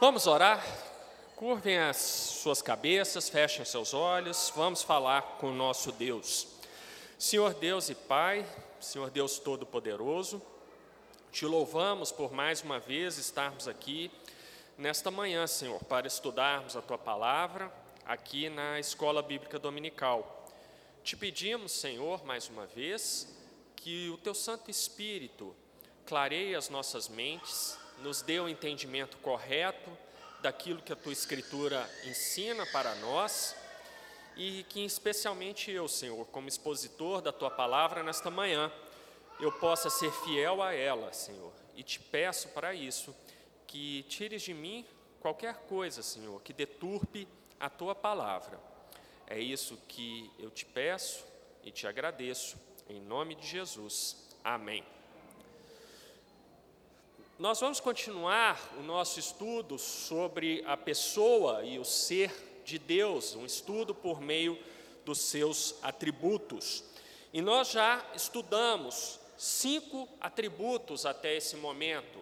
[0.00, 0.60] Vamos orar?
[1.36, 6.48] Curvem as suas cabeças, fechem seus olhos, vamos falar com o nosso Deus.
[7.16, 8.44] Senhor Deus e Pai,
[8.80, 10.42] Senhor Deus Todo-Poderoso,
[11.30, 14.10] te louvamos por mais uma vez estarmos aqui
[14.76, 17.72] nesta manhã, Senhor, para estudarmos a tua palavra
[18.04, 20.44] aqui na Escola Bíblica Dominical.
[21.04, 23.32] Te pedimos, Senhor, mais uma vez,
[23.76, 25.54] que o teu Santo Espírito
[26.04, 29.90] clareie as nossas mentes, nos dê o entendimento correto
[30.40, 33.56] daquilo que a tua Escritura ensina para nós
[34.36, 38.70] e que, especialmente eu, Senhor, como expositor da tua palavra nesta manhã,
[39.40, 41.52] eu possa ser fiel a ela, Senhor.
[41.76, 43.14] E te peço para isso
[43.66, 44.84] que tires de mim
[45.20, 47.26] qualquer coisa, Senhor, que deturpe
[47.58, 48.60] a tua palavra.
[49.26, 51.24] É isso que eu te peço
[51.62, 52.56] e te agradeço,
[52.88, 54.16] em nome de Jesus.
[54.44, 54.93] Amém.
[57.36, 62.32] Nós vamos continuar o nosso estudo sobre a pessoa e o ser
[62.64, 64.56] de Deus, um estudo por meio
[65.04, 66.84] dos seus atributos.
[67.32, 72.20] E nós já estudamos cinco atributos até esse momento: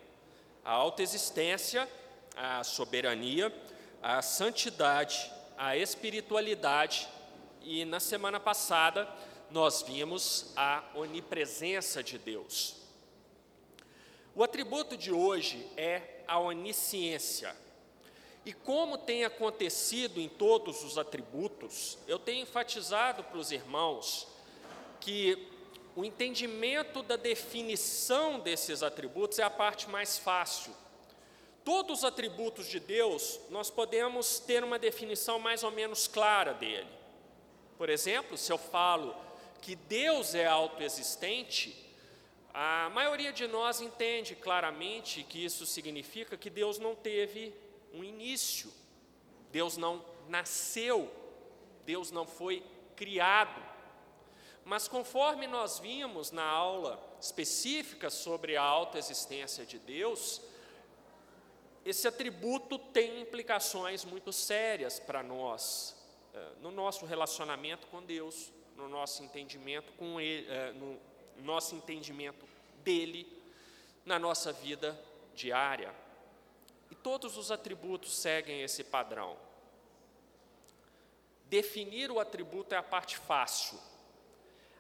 [0.65, 1.87] a autoexistência,
[2.35, 3.55] a soberania,
[4.03, 7.07] a santidade, a espiritualidade
[7.61, 9.07] e na semana passada
[9.51, 12.82] nós vimos a onipresença de Deus.
[14.35, 17.55] O atributo de hoje é a onisciência.
[18.47, 24.27] E como tem acontecido em todos os atributos, eu tenho enfatizado para os irmãos
[25.01, 25.49] que
[25.95, 30.75] o entendimento da definição desses atributos é a parte mais fácil.
[31.63, 36.89] Todos os atributos de Deus, nós podemos ter uma definição mais ou menos clara dele.
[37.77, 39.15] Por exemplo, se eu falo
[39.61, 41.77] que Deus é autoexistente,
[42.55, 47.55] a maioria de nós entende claramente que isso significa que Deus não teve
[47.95, 48.71] um início,
[49.51, 51.11] Deus não nasceu,
[51.87, 52.63] Deus não foi
[52.95, 53.63] criado.
[54.65, 60.41] Mas conforme nós vimos na aula específica sobre a autoexistência de Deus,
[61.85, 65.97] esse atributo tem implicações muito sérias para nós,
[66.33, 71.01] eh, no nosso relacionamento com Deus, no nosso entendimento com Ele, eh, no
[71.43, 72.47] nosso entendimento
[72.85, 73.27] dele
[74.05, 74.99] na nossa vida
[75.35, 75.95] diária.
[76.91, 79.37] E todos os atributos seguem esse padrão.
[81.47, 83.79] Definir o atributo é a parte fácil.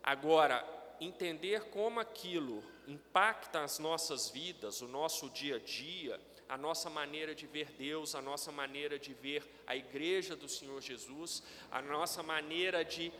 [0.02, 0.66] Agora,
[1.00, 7.34] entender como aquilo impacta as nossas vidas, o nosso dia a dia, a nossa maneira
[7.34, 12.22] de ver Deus, a nossa maneira de ver a igreja do Senhor Jesus, a nossa
[12.22, 13.12] maneira de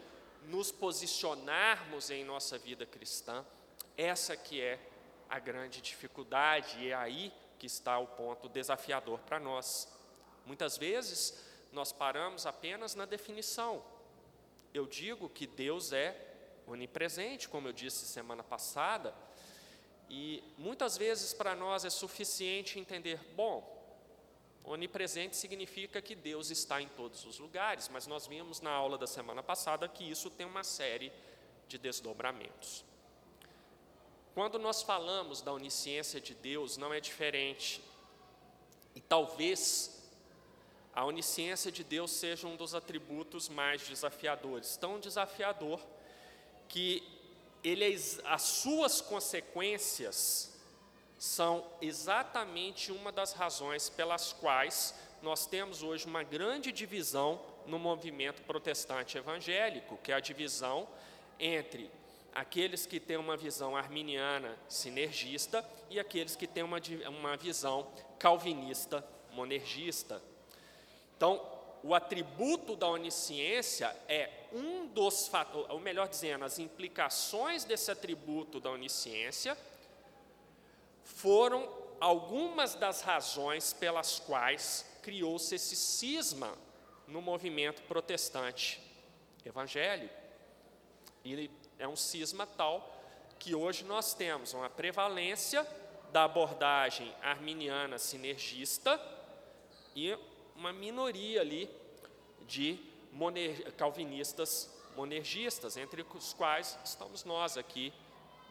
[0.47, 3.45] nos posicionarmos em nossa vida cristã,
[3.97, 4.79] essa que é
[5.29, 9.89] a grande dificuldade e é aí que está o ponto desafiador para nós.
[10.45, 11.43] Muitas vezes
[11.73, 13.83] nós paramos apenas na definição.
[14.75, 16.15] Eu digo que Deus é
[16.67, 19.15] onipresente, como eu disse semana passada,
[20.09, 23.82] e muitas vezes para nós é suficiente entender, bom,
[24.65, 29.07] Onipresente significa que Deus está em todos os lugares, mas nós vimos na aula da
[29.07, 31.13] semana passada que isso tem uma série
[31.67, 32.85] de desdobramentos.
[34.35, 37.83] Quando nós falamos da onisciência de Deus, não é diferente.
[38.95, 40.03] E talvez
[40.95, 45.81] a onisciência de Deus seja um dos atributos mais desafiadores, tão desafiador
[46.69, 47.03] que
[47.65, 47.85] ele,
[48.25, 50.52] as suas consequências
[51.23, 58.43] são exatamente uma das razões pelas quais nós temos hoje uma grande divisão no movimento
[58.43, 60.89] protestante evangélico, que é a divisão
[61.39, 61.89] entre
[62.35, 66.79] aqueles que têm uma visão arminiana sinergista e aqueles que têm uma,
[67.09, 67.87] uma visão
[68.19, 70.21] calvinista monergista.
[71.17, 71.41] Então,
[71.85, 75.31] o atributo da onisciência é um dos
[75.69, 79.57] ou melhor dizendo, as implicações desse atributo da onisciência
[81.05, 81.69] foram
[82.01, 86.57] algumas das razões pelas quais criou-se esse cisma
[87.07, 88.81] no movimento protestante
[89.45, 90.15] evangélico.
[91.25, 93.01] E é um cisma tal
[93.39, 95.67] que hoje nós temos uma prevalência
[96.13, 99.01] da abordagem arminiana sinergista
[99.95, 100.17] e
[100.55, 101.69] uma minoria ali
[102.47, 102.79] de
[103.11, 107.93] moner, calvinistas monergistas, entre os quais estamos nós aqui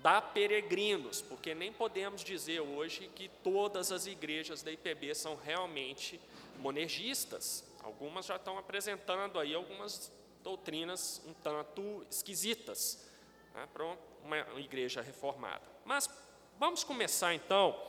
[0.02, 6.20] da peregrinos, porque nem podemos dizer hoje que todas as igrejas da IPB são realmente
[6.58, 7.64] monergistas.
[7.84, 10.12] Algumas já estão apresentando aí algumas
[10.44, 13.08] doutrinas um tanto esquisitas
[13.54, 13.86] né, para
[14.24, 15.62] uma igreja reformada.
[15.86, 16.10] Mas
[16.60, 17.80] vamos começar então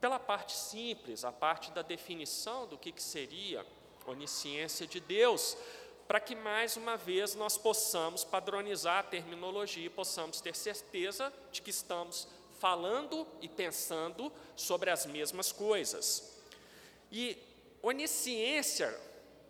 [0.00, 3.64] pela parte simples, a parte da definição do que, que seria
[4.06, 5.56] onisciência de Deus,
[6.12, 11.62] para que mais uma vez nós possamos padronizar a terminologia e possamos ter certeza de
[11.62, 12.28] que estamos
[12.60, 16.36] falando e pensando sobre as mesmas coisas.
[17.10, 17.38] E
[17.80, 18.94] onisciência,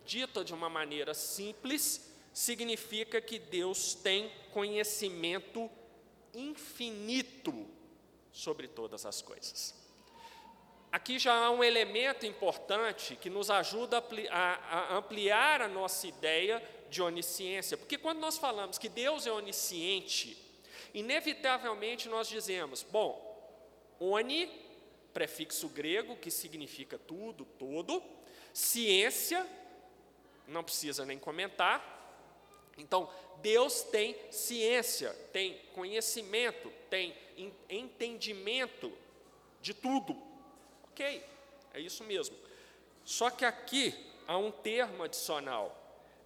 [0.05, 5.69] dita de uma maneira simples, significa que Deus tem conhecimento
[6.33, 7.67] infinito
[8.31, 9.82] sobre todas as coisas.
[10.93, 13.97] Aqui já há um elemento importante que nos ajuda
[14.29, 20.37] a, ampliar a nossa ideia de onisciência, porque quando nós falamos que Deus é onisciente,
[20.93, 23.19] inevitavelmente nós dizemos, bom,
[23.99, 24.51] oni,
[25.11, 27.99] prefixo grego que significa tudo, todo,
[28.53, 29.47] ciência,
[30.47, 32.21] não precisa nem comentar.
[32.77, 33.09] Então,
[33.41, 37.17] Deus tem ciência, tem conhecimento, tem
[37.67, 38.95] entendimento
[39.59, 40.32] de tudo.
[40.93, 41.25] Ok,
[41.73, 42.37] é isso mesmo.
[43.03, 43.95] Só que aqui
[44.27, 45.75] há um termo adicional.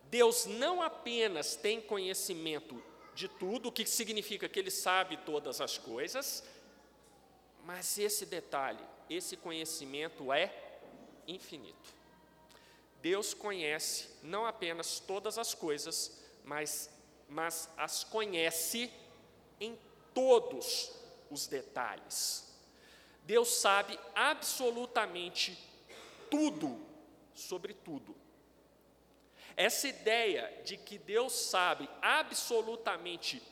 [0.09, 2.83] Deus não apenas tem conhecimento
[3.15, 6.43] de tudo, o que significa que Ele sabe todas as coisas,
[7.63, 10.53] mas esse detalhe, esse conhecimento é
[11.25, 11.95] infinito.
[13.01, 16.89] Deus conhece não apenas todas as coisas, mas,
[17.29, 18.91] mas as conhece
[19.61, 19.79] em
[20.13, 20.91] todos
[21.31, 22.46] os detalhes.
[23.27, 25.59] Deus sabe absolutamente
[26.31, 26.79] tudo
[27.33, 28.15] sobre tudo.
[29.57, 33.44] Essa ideia de que Deus sabe absolutamente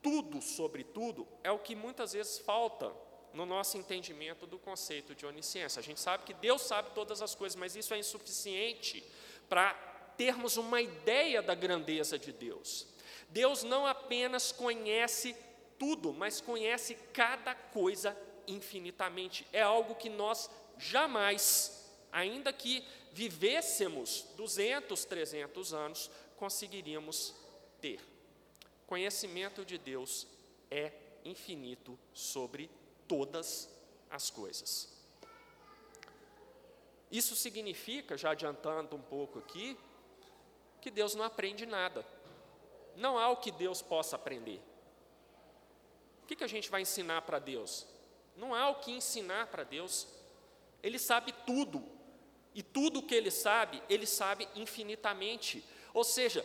[0.00, 2.94] tudo sobre tudo é o que muitas vezes falta
[3.32, 5.80] no nosso entendimento do conceito de onisciência.
[5.80, 9.02] A gente sabe que Deus sabe todas as coisas, mas isso é insuficiente
[9.48, 9.74] para
[10.16, 12.86] termos uma ideia da grandeza de Deus.
[13.30, 15.34] Deus não apenas conhece
[15.76, 18.16] tudo, mas conhece cada coisa
[18.46, 19.46] infinitamente.
[19.52, 27.34] É algo que nós jamais, ainda que vivêssemos 200, 300 anos, conseguiríamos
[27.80, 28.00] ter.
[28.86, 30.26] Conhecimento de Deus
[30.70, 30.92] é
[31.24, 32.70] infinito sobre
[33.06, 33.68] todas
[34.10, 34.92] as coisas.
[37.10, 39.78] Isso significa, já adiantando um pouco aqui,
[40.80, 42.04] que Deus não aprende nada.
[42.96, 44.60] Não há o que Deus possa aprender.
[46.22, 47.86] O que, que a gente vai ensinar para Deus?
[48.36, 50.06] Não há o que ensinar para Deus.
[50.82, 51.84] Ele sabe tudo.
[52.54, 55.64] E tudo o que ele sabe, ele sabe infinitamente.
[55.92, 56.44] Ou seja,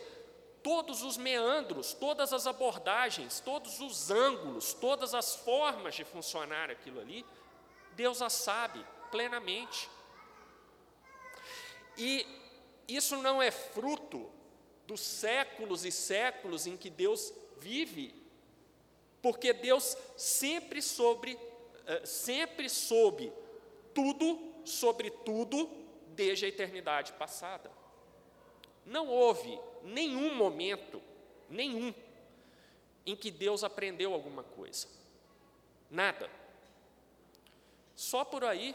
[0.62, 7.00] todos os meandros, todas as abordagens, todos os ângulos, todas as formas de funcionar aquilo
[7.00, 7.24] ali,
[7.92, 9.88] Deus as sabe plenamente.
[11.96, 12.26] E
[12.88, 14.30] isso não é fruto
[14.86, 18.14] dos séculos e séculos em que Deus vive,
[19.22, 21.38] porque Deus sempre sobre
[22.04, 23.32] sempre soube
[23.94, 25.68] tudo sobre tudo
[26.08, 27.70] desde a eternidade passada.
[28.84, 31.02] Não houve nenhum momento,
[31.48, 31.94] nenhum,
[33.06, 34.88] em que Deus aprendeu alguma coisa.
[35.90, 36.30] Nada.
[37.94, 38.74] Só por aí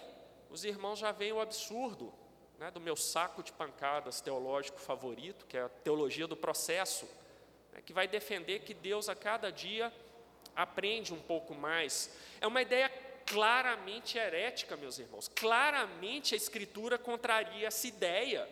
[0.50, 2.14] os irmãos já veem o absurdo
[2.58, 7.06] né, do meu saco de pancadas teológico favorito, que é a teologia do processo,
[7.72, 9.92] né, que vai defender que Deus a cada dia
[10.56, 12.16] aprende um pouco mais.
[12.40, 12.90] É uma ideia
[13.26, 15.28] claramente herética, meus irmãos.
[15.28, 18.48] Claramente a Escritura contraria essa ideia.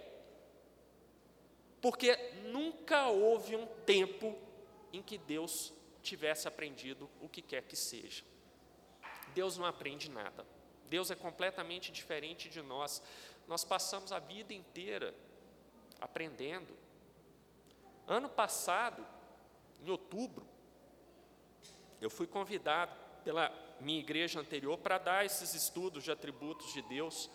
[1.82, 2.16] Porque
[2.46, 4.36] nunca houve um tempo
[4.92, 8.24] em que Deus tivesse aprendido o que quer que seja.
[9.34, 10.46] Deus não aprende nada.
[10.90, 13.02] Deus é completamente diferente de nós.
[13.48, 15.14] Nós passamos a vida inteira
[16.00, 16.76] aprendendo.
[18.08, 19.06] Ano passado,
[19.82, 20.46] em outubro,
[22.02, 23.50] eu fui convidado pela
[23.84, 27.30] minha igreja anterior para dar esses estudos de atributos de Deus.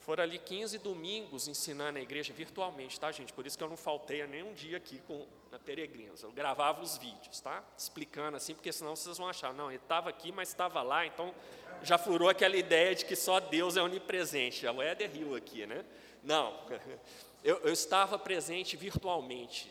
[0.00, 3.32] Foram ali 15 domingos ensinando a igreja virtualmente, tá, gente?
[3.32, 6.22] Por isso que eu não faltei a nenhum dia aqui com, na Peregrinos.
[6.22, 7.64] Eu gravava os vídeos, tá?
[7.76, 11.34] Explicando assim, porque senão vocês vão achar, não, ele estava aqui, mas estava lá, então
[11.82, 14.66] já furou aquela ideia de que só Deus é onipresente.
[14.66, 15.84] É o Éder riu aqui, né?
[16.22, 16.54] Não,
[17.42, 19.70] eu, eu estava presente virtualmente.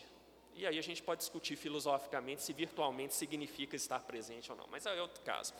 [0.55, 4.86] E aí a gente pode discutir filosoficamente se virtualmente significa estar presente ou não, mas
[4.86, 5.53] é outro caso.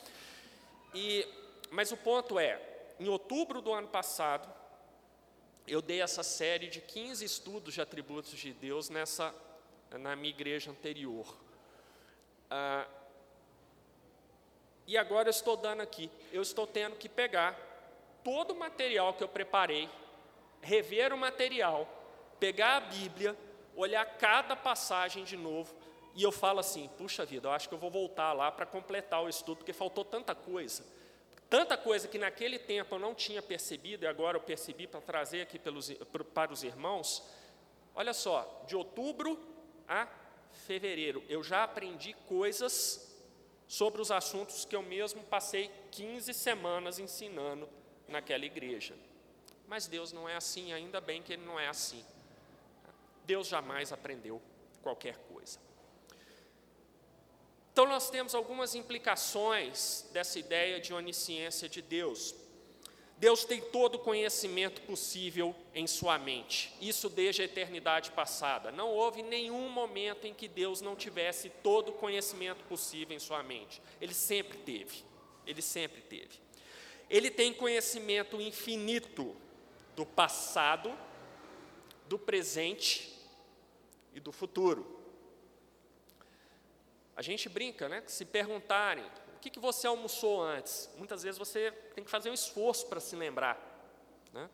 [0.94, 1.26] E,
[1.70, 2.60] mas o ponto é,
[3.00, 4.48] em outubro do ano passado,
[5.66, 9.34] eu dei essa série de 15 estudos de atributos de Deus nessa,
[9.90, 11.34] na minha igreja anterior.
[12.48, 12.86] Ah,
[14.86, 17.58] e agora eu estou dando aqui, eu estou tendo que pegar
[18.22, 19.88] todo o material que eu preparei,
[20.60, 21.88] rever o material,
[22.38, 23.36] pegar a Bíblia,
[23.74, 25.74] olhar cada passagem de novo
[26.14, 29.22] e eu falo assim: puxa vida, eu acho que eu vou voltar lá para completar
[29.22, 30.84] o estudo, porque faltou tanta coisa,
[31.50, 35.42] tanta coisa que naquele tempo eu não tinha percebido e agora eu percebi para trazer
[35.42, 35.90] aqui pelos,
[36.32, 37.22] para os irmãos.
[37.94, 39.38] Olha só, de outubro
[39.88, 40.08] a
[40.52, 43.12] fevereiro, eu já aprendi coisas
[43.66, 47.68] sobre os assuntos que eu mesmo passei 15 semanas ensinando
[48.06, 48.94] naquela igreja.
[49.66, 52.04] Mas Deus não é assim, ainda bem que Ele não é assim.
[53.24, 54.40] Deus jamais aprendeu
[54.82, 55.33] qualquer coisa.
[57.74, 62.32] Então, nós temos algumas implicações dessa ideia de onisciência de Deus.
[63.18, 68.70] Deus tem todo o conhecimento possível em sua mente, isso desde a eternidade passada.
[68.70, 73.42] Não houve nenhum momento em que Deus não tivesse todo o conhecimento possível em sua
[73.42, 73.82] mente.
[74.00, 75.02] Ele sempre teve,
[75.44, 76.38] ele sempre teve.
[77.10, 79.34] Ele tem conhecimento infinito
[79.96, 80.96] do passado,
[82.08, 83.12] do presente
[84.14, 85.03] e do futuro.
[87.16, 88.02] A gente brinca, né?
[88.06, 89.04] Se perguntarem
[89.36, 93.00] o que, que você almoçou antes, muitas vezes você tem que fazer um esforço para
[93.00, 93.58] se lembrar.
[94.32, 94.48] Né?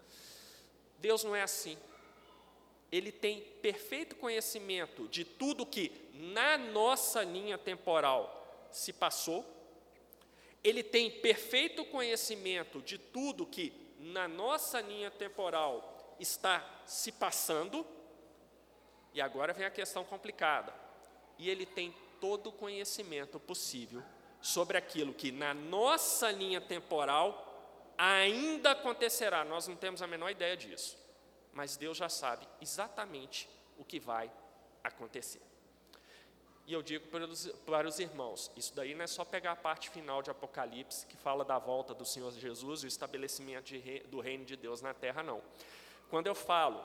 [0.99, 1.79] Deus não é assim.
[2.93, 9.47] Ele tem perfeito conhecimento de tudo que na nossa linha temporal se passou.
[10.63, 17.87] Ele tem perfeito conhecimento de tudo que na nossa linha temporal está se passando.
[19.15, 20.75] E agora vem a questão complicada.
[21.39, 24.03] E ele tem todo o conhecimento possível
[24.41, 27.47] sobre aquilo que na nossa linha temporal
[27.97, 29.45] ainda acontecerá.
[29.45, 30.97] Nós não temos a menor ideia disso,
[31.53, 33.49] mas Deus já sabe exatamente
[33.79, 34.31] o que vai
[34.83, 35.43] acontecer.
[36.67, 39.57] E eu digo para os, para os irmãos: isso daí não é só pegar a
[39.57, 44.01] parte final de Apocalipse, que fala da volta do Senhor Jesus e o estabelecimento de,
[44.05, 45.43] do reino de Deus na terra, não.
[46.09, 46.81] Quando eu falo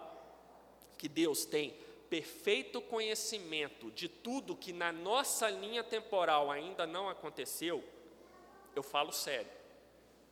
[0.98, 1.76] que Deus tem
[2.16, 7.84] perfeito conhecimento de tudo que na nossa linha temporal ainda não aconteceu,
[8.74, 9.52] eu falo sério.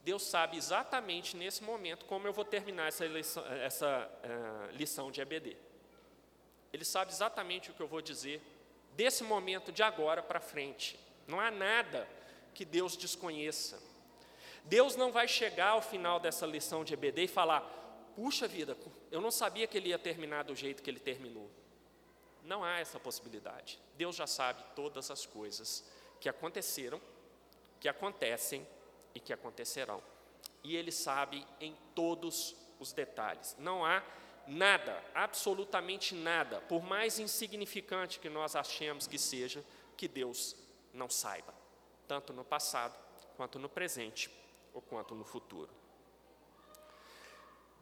[0.01, 5.19] Deus sabe exatamente nesse momento como eu vou terminar essa, lição, essa uh, lição de
[5.19, 5.57] EBD.
[6.71, 8.41] Ele sabe exatamente o que eu vou dizer
[8.93, 10.97] desse momento de agora para frente.
[11.27, 12.07] Não há nada
[12.53, 13.77] que Deus desconheça.
[14.63, 17.61] Deus não vai chegar ao final dessa lição de EBD e falar:
[18.15, 18.77] puxa vida,
[19.11, 21.51] eu não sabia que ele ia terminar do jeito que ele terminou.
[22.43, 23.79] Não há essa possibilidade.
[23.95, 25.83] Deus já sabe todas as coisas
[26.19, 27.01] que aconteceram,
[27.79, 28.67] que acontecem
[29.15, 30.01] e que acontecerão.
[30.63, 33.55] E Ele sabe em todos os detalhes.
[33.57, 34.03] Não há
[34.45, 39.63] nada, absolutamente nada, por mais insignificante que nós achemos que seja,
[39.95, 40.55] que Deus
[40.93, 41.53] não saiba,
[42.07, 42.97] tanto no passado,
[43.37, 44.29] quanto no presente,
[44.73, 45.71] ou quanto no futuro.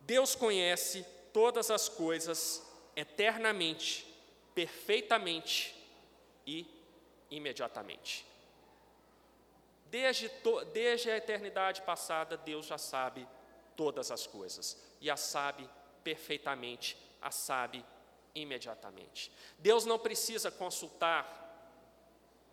[0.01, 4.10] Deus conhece todas as coisas eternamente
[4.53, 5.75] perfeitamente
[6.45, 6.65] e
[7.29, 8.25] imediatamente.
[9.85, 13.27] Desde, to, desde a eternidade passada, Deus já sabe
[13.75, 15.67] todas as coisas e as sabe
[16.03, 17.85] perfeitamente, as sabe
[18.33, 19.31] imediatamente.
[19.59, 21.39] Deus não precisa consultar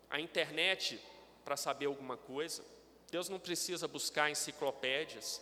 [0.09, 0.99] a internet
[1.45, 2.63] para saber alguma coisa,
[3.09, 5.41] Deus não precisa buscar enciclopédias,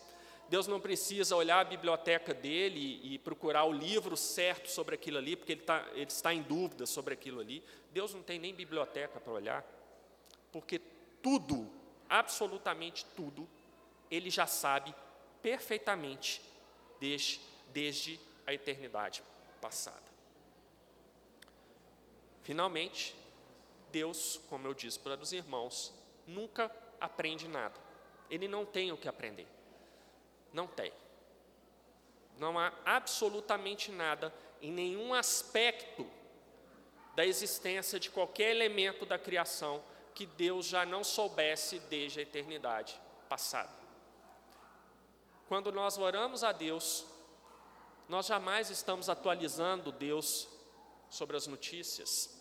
[0.49, 5.35] Deus não precisa olhar a biblioteca dele e, procurar o livro certo sobre aquilo ali,
[5.35, 7.63] porque ele, tá, ele está em dúvida sobre aquilo ali.
[7.91, 9.65] Deus não tem nem biblioteca para olhar,
[10.51, 10.79] porque
[11.21, 11.69] tudo,
[12.09, 13.47] absolutamente tudo,
[14.09, 14.95] ele já sabe
[15.41, 16.41] perfeitamente
[16.99, 17.41] desde,
[17.73, 19.21] desde a eternidade
[19.59, 20.07] passada.
[22.43, 23.13] Finalmente,
[23.91, 25.93] Deus, como eu disse para os irmãos,
[26.25, 27.75] nunca aprende nada.
[28.29, 29.56] Ele não tem o que aprender.
[30.53, 30.91] Não tem.
[32.37, 36.07] Não há absolutamente nada em nenhum aspecto
[37.15, 42.99] da existência de qualquer elemento da criação que Deus já não soubesse desde a eternidade
[43.27, 43.73] passada.
[45.47, 47.05] Quando nós oramos a Deus,
[48.07, 50.47] nós jamais estamos atualizando Deus
[51.09, 52.36] sobre as notícias.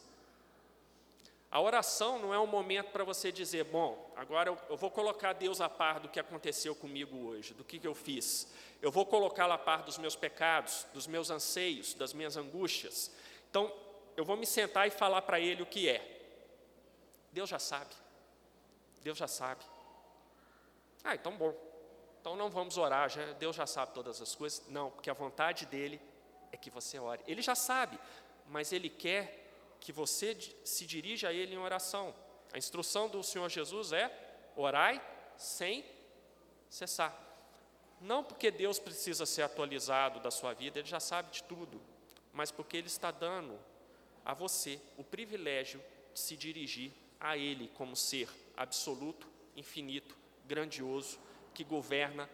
[1.50, 5.60] A oração não é um momento para você dizer, bom, agora eu, vou colocar Deus
[5.60, 8.52] a par do que aconteceu comigo hoje, do que, que eu fiz.
[8.82, 13.10] Eu vou colocá-lo a par dos meus pecados, dos meus anseios, das minhas angústias.
[13.48, 13.72] Então,
[14.16, 16.16] eu vou me sentar e falar para Ele o que é.
[17.32, 17.94] Deus já sabe.
[19.02, 19.64] Deus já sabe.
[21.04, 21.54] Ah, então bom.
[22.20, 24.66] Então não vamos orar, já, Deus já sabe todas as coisas.
[24.68, 26.00] Não, porque a vontade dEle
[26.50, 27.22] é que você ore.
[27.24, 27.96] Ele já sabe,
[28.48, 29.45] mas Ele quer
[29.86, 32.12] que você se dirija a Ele em oração.
[32.52, 34.10] A instrução do Senhor Jesus é:
[34.56, 35.00] orai
[35.36, 35.84] sem
[36.68, 37.16] cessar.
[38.00, 41.80] Não porque Deus precisa ser atualizado da sua vida, Ele já sabe de tudo,
[42.32, 43.56] mas porque Ele está dando
[44.24, 45.80] a você o privilégio
[46.12, 46.90] de se dirigir
[47.20, 51.16] a Ele como ser absoluto, infinito, grandioso
[51.54, 52.28] que governa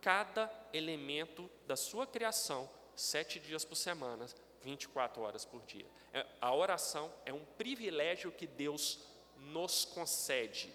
[0.00, 4.26] cada elemento da sua criação, sete dias por semana,
[4.66, 5.86] 24 horas por dia.
[6.12, 8.98] É, a oração é um privilégio que Deus
[9.36, 10.74] nos concede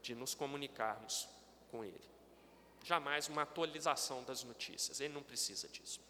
[0.00, 1.28] de nos comunicarmos
[1.70, 2.00] com Ele.
[2.84, 6.00] Jamais uma atualização das notícias, Ele não precisa disso.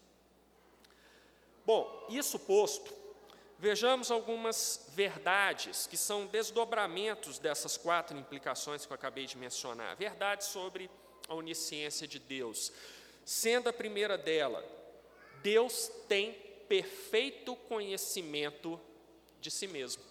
[1.65, 2.93] Bom, isso posto,
[3.57, 9.95] vejamos algumas verdades que são desdobramentos dessas quatro implicações que eu acabei de mencionar.
[9.95, 10.91] Verdades sobre
[11.27, 12.71] a onisciência de Deus.
[13.25, 14.63] Sendo a primeira dela,
[15.41, 18.79] Deus tem perfeito conhecimento
[19.39, 20.03] de si mesmo.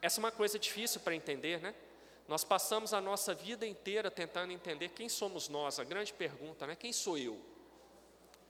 [0.00, 1.74] Essa é uma coisa difícil para entender, né?
[2.28, 5.78] Nós passamos a nossa vida inteira tentando entender quem somos nós.
[5.80, 6.76] A grande pergunta, né?
[6.76, 7.40] Quem sou eu?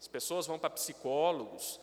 [0.00, 1.80] As pessoas vão para psicólogos,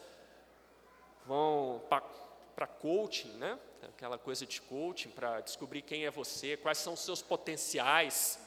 [1.25, 3.57] vão para coaching, né?
[3.83, 8.39] Aquela coisa de coaching para descobrir quem é você, quais são os seus potenciais,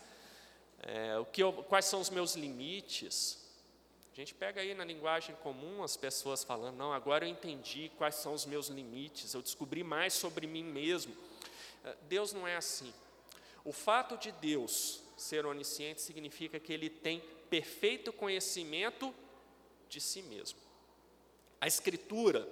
[0.83, 3.48] é, o que eu, quais são os meus limites.
[4.19, 8.17] A gente pega aí na linguagem comum as pessoas falando, não, agora eu entendi quais
[8.17, 11.17] são os meus limites, eu descobri mais sobre mim mesmo.
[11.85, 12.93] É, Deus não é assim.
[13.65, 19.15] O fato de Deus ser onisciente significa que Ele tem perfeito conhecimento
[19.89, 20.59] de si mesmo.
[21.61, 22.45] A Escritura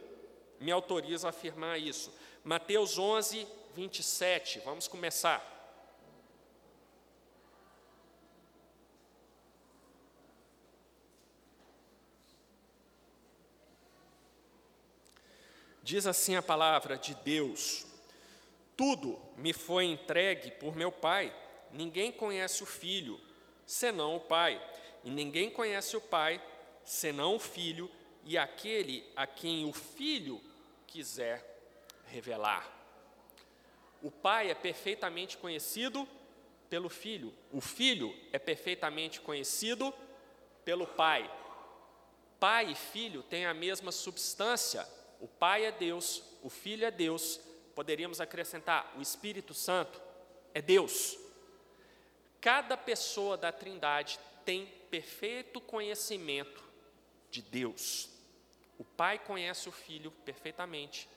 [0.60, 2.14] me autoriza a afirmar isso.
[2.44, 3.44] Mateus 11,
[3.74, 5.55] 27, vamos começar.
[15.86, 17.86] Diz assim a palavra de Deus:
[18.76, 21.32] Tudo me foi entregue por meu Pai.
[21.70, 23.20] Ninguém conhece o Filho,
[23.64, 24.60] senão o Pai,
[25.04, 26.42] e ninguém conhece o Pai,
[26.82, 27.88] senão o Filho
[28.24, 30.42] e aquele a quem o Filho
[30.88, 31.40] quiser
[32.06, 32.68] revelar.
[34.02, 36.08] O Pai é perfeitamente conhecido
[36.68, 39.94] pelo Filho, o Filho é perfeitamente conhecido
[40.64, 41.32] pelo Pai.
[42.40, 44.84] Pai e Filho têm a mesma substância.
[45.20, 47.40] O Pai é Deus, o Filho é Deus.
[47.74, 50.00] Poderíamos acrescentar: o Espírito Santo
[50.54, 51.18] é Deus.
[52.40, 56.62] Cada pessoa da Trindade tem perfeito conhecimento
[57.30, 58.08] de Deus.
[58.78, 61.08] O Pai conhece o Filho perfeitamente,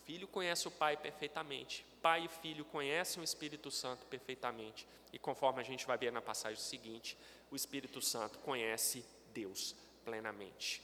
[0.00, 5.18] o Filho conhece o Pai perfeitamente, Pai e Filho conhecem o Espírito Santo perfeitamente, e
[5.18, 7.16] conforme a gente vai ver na passagem seguinte,
[7.50, 10.82] o Espírito Santo conhece Deus plenamente.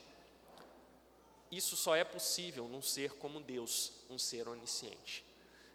[1.50, 5.24] Isso só é possível num ser como Deus, um ser onisciente.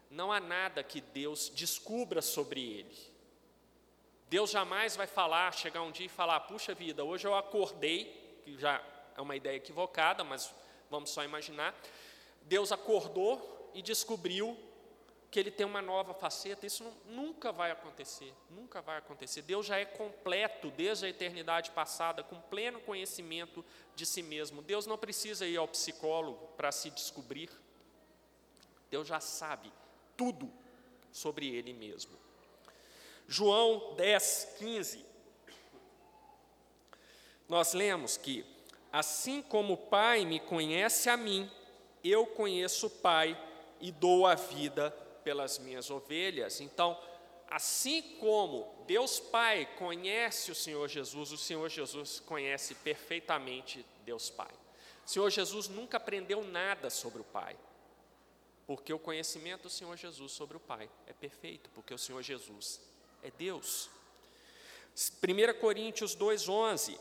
[0.09, 3.13] Não há nada que Deus descubra sobre ele.
[4.29, 8.57] Deus jamais vai falar, chegar um dia e falar: puxa vida, hoje eu acordei, que
[8.57, 8.83] já
[9.15, 10.53] é uma ideia equivocada, mas
[10.89, 11.75] vamos só imaginar.
[12.43, 14.57] Deus acordou e descobriu
[15.33, 16.67] que ele tem uma nova faceta.
[16.67, 19.41] Isso nunca vai acontecer, nunca vai acontecer.
[19.41, 23.65] Deus já é completo desde a eternidade passada, com pleno conhecimento
[23.95, 24.61] de si mesmo.
[24.61, 27.49] Deus não precisa ir ao psicólogo para se descobrir.
[28.91, 29.73] Deus já sabe
[30.15, 30.53] tudo
[31.11, 32.15] sobre ele mesmo.
[33.27, 35.03] João 10, 15.
[37.49, 38.45] Nós lemos que
[38.93, 41.49] Assim como o Pai me conhece a mim,
[42.03, 43.35] eu conheço o Pai
[43.81, 46.61] e dou a vida pelas minhas ovelhas.
[46.61, 46.99] Então,
[47.49, 54.51] assim como Deus Pai conhece o Senhor Jesus, o Senhor Jesus conhece perfeitamente Deus Pai.
[55.05, 57.57] O Senhor Jesus nunca aprendeu nada sobre o Pai,
[58.65, 62.81] porque o conhecimento do Senhor Jesus sobre o Pai é perfeito, porque o Senhor Jesus
[63.21, 63.89] é Deus.
[64.95, 66.97] 1 Coríntios 2,11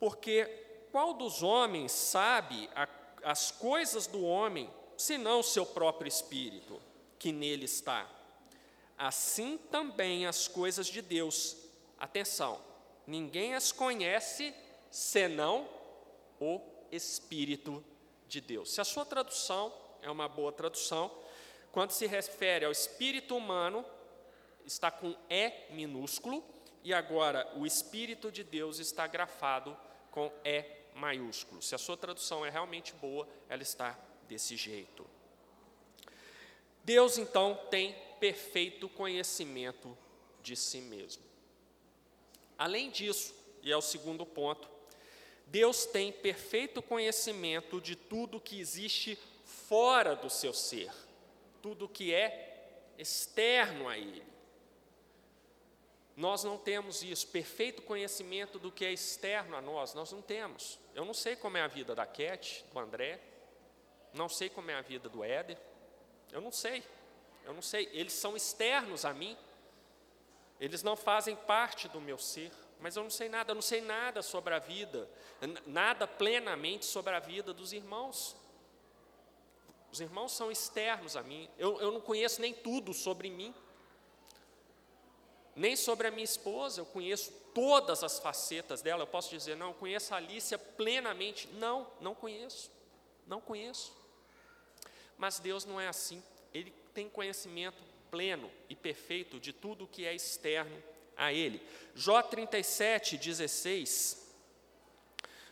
[0.00, 0.46] porque
[0.90, 2.88] qual dos homens sabe a,
[3.22, 4.68] as coisas do homem,
[5.00, 6.80] senão seu próprio espírito,
[7.18, 8.08] que nele está?
[8.98, 11.56] Assim também as coisas de Deus.
[11.98, 12.60] Atenção,
[13.06, 14.54] ninguém as conhece
[14.90, 15.66] senão
[16.38, 16.60] o
[16.92, 17.82] Espírito
[18.26, 18.72] de Deus.
[18.72, 21.10] Se a sua tradução é uma boa tradução,
[21.72, 23.84] quando se refere ao espírito humano,
[24.66, 26.44] está com E minúsculo,
[26.84, 29.76] e agora o Espírito de Deus está grafado
[30.10, 31.62] com E maiúsculo.
[31.62, 33.98] Se a sua tradução é realmente boa, ela está
[34.30, 35.04] desse jeito.
[36.84, 39.98] Deus então tem perfeito conhecimento
[40.40, 41.22] de si mesmo.
[42.56, 44.68] Além disso, e é o segundo ponto,
[45.46, 50.92] Deus tem perfeito conhecimento de tudo que existe fora do seu ser,
[51.60, 54.22] tudo que é externo a Ele.
[56.16, 60.78] Nós não temos isso, perfeito conhecimento do que é externo a nós, nós não temos.
[60.94, 63.20] Eu não sei como é a vida da Cat, do André,
[64.12, 65.58] não sei como é a vida do Éder,
[66.32, 66.82] eu não sei,
[67.44, 69.36] eu não sei, eles são externos a mim.
[70.58, 73.80] eles não fazem parte do meu ser, mas eu não sei nada, eu não sei
[73.80, 75.08] nada sobre a vida,
[75.66, 78.36] nada plenamente sobre a vida dos irmãos.
[79.90, 83.54] Os irmãos são externos a mim, eu, eu não conheço nem tudo sobre mim,
[85.56, 89.02] nem sobre a minha esposa, eu conheço todas as facetas dela.
[89.02, 91.48] Eu posso dizer, não, eu conheço a Alicia plenamente.
[91.48, 92.70] Não, não conheço,
[93.26, 93.92] não conheço.
[95.20, 96.22] Mas Deus não é assim,
[96.54, 97.76] Ele tem conhecimento
[98.10, 100.82] pleno e perfeito de tudo que é externo
[101.14, 101.60] a Ele.
[101.94, 104.30] Jó 37, 16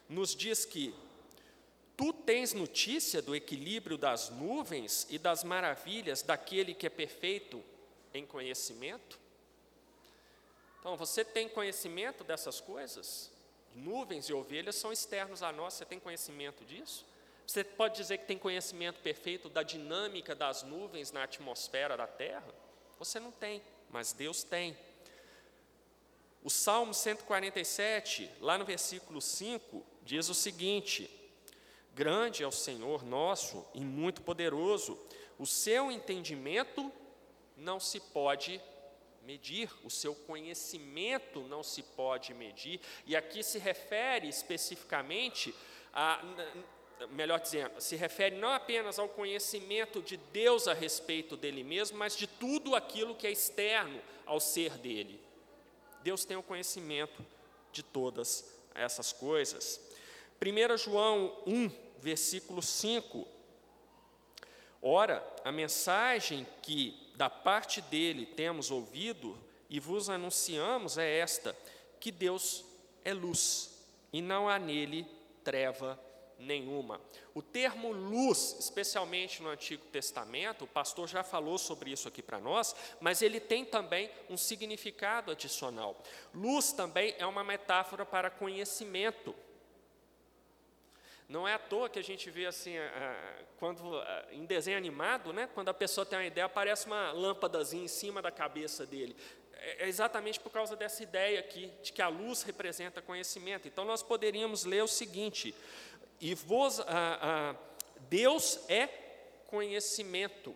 [0.09, 0.95] nos diz que
[1.99, 7.63] tu tens notícia do equilíbrio das nuvens e das maravilhas daquele que é perfeito
[8.15, 9.19] em conhecimento?
[10.81, 13.31] Então, você tem conhecimento dessas coisas?
[13.75, 17.05] Nuvens e ovelhas são externos a nós, você tem conhecimento disso?
[17.49, 22.55] Você pode dizer que tem conhecimento perfeito da dinâmica das nuvens na atmosfera da Terra?
[22.99, 24.77] Você não tem, mas Deus tem.
[26.45, 31.09] O Salmo 147, lá no versículo 5, diz o seguinte:
[31.95, 34.99] Grande é o Senhor nosso e muito poderoso,
[35.39, 36.93] o seu entendimento
[37.57, 38.61] não se pode
[39.23, 45.55] medir, o seu conhecimento não se pode medir, e aqui se refere especificamente
[45.95, 46.23] a
[47.11, 52.17] melhor dizendo, se refere não apenas ao conhecimento de Deus a respeito dele mesmo, mas
[52.17, 55.21] de tudo aquilo que é externo ao ser dele.
[56.03, 57.25] Deus tem o conhecimento
[57.73, 59.81] de todas essas coisas.
[60.41, 63.27] 1 João 1, versículo 5.
[64.81, 69.37] Ora, a mensagem que da parte dele temos ouvido
[69.69, 71.57] e vos anunciamos é esta:
[71.99, 72.65] que Deus
[73.05, 73.71] é luz
[74.13, 75.07] e não há nele
[75.43, 75.99] treva
[76.39, 77.01] nenhuma.
[77.35, 82.39] O termo luz, especialmente no Antigo Testamento, o pastor já falou sobre isso aqui para
[82.39, 86.01] nós, mas ele tem também um significado adicional.
[86.33, 89.35] Luz também é uma metáfora para conhecimento.
[91.29, 92.73] Não é à toa que a gente vê assim,
[93.59, 97.89] quando em desenho animado, né, quando a pessoa tem uma ideia, aparece uma lâmpadazinha em
[97.89, 99.15] cima da cabeça dele.
[99.59, 103.67] É, é exatamente por causa dessa ideia aqui, de que a luz representa conhecimento.
[103.69, 105.55] Então, nós poderíamos ler o seguinte:
[106.21, 107.57] e vos, ah, ah,
[108.09, 108.87] Deus é
[109.47, 110.55] conhecimento.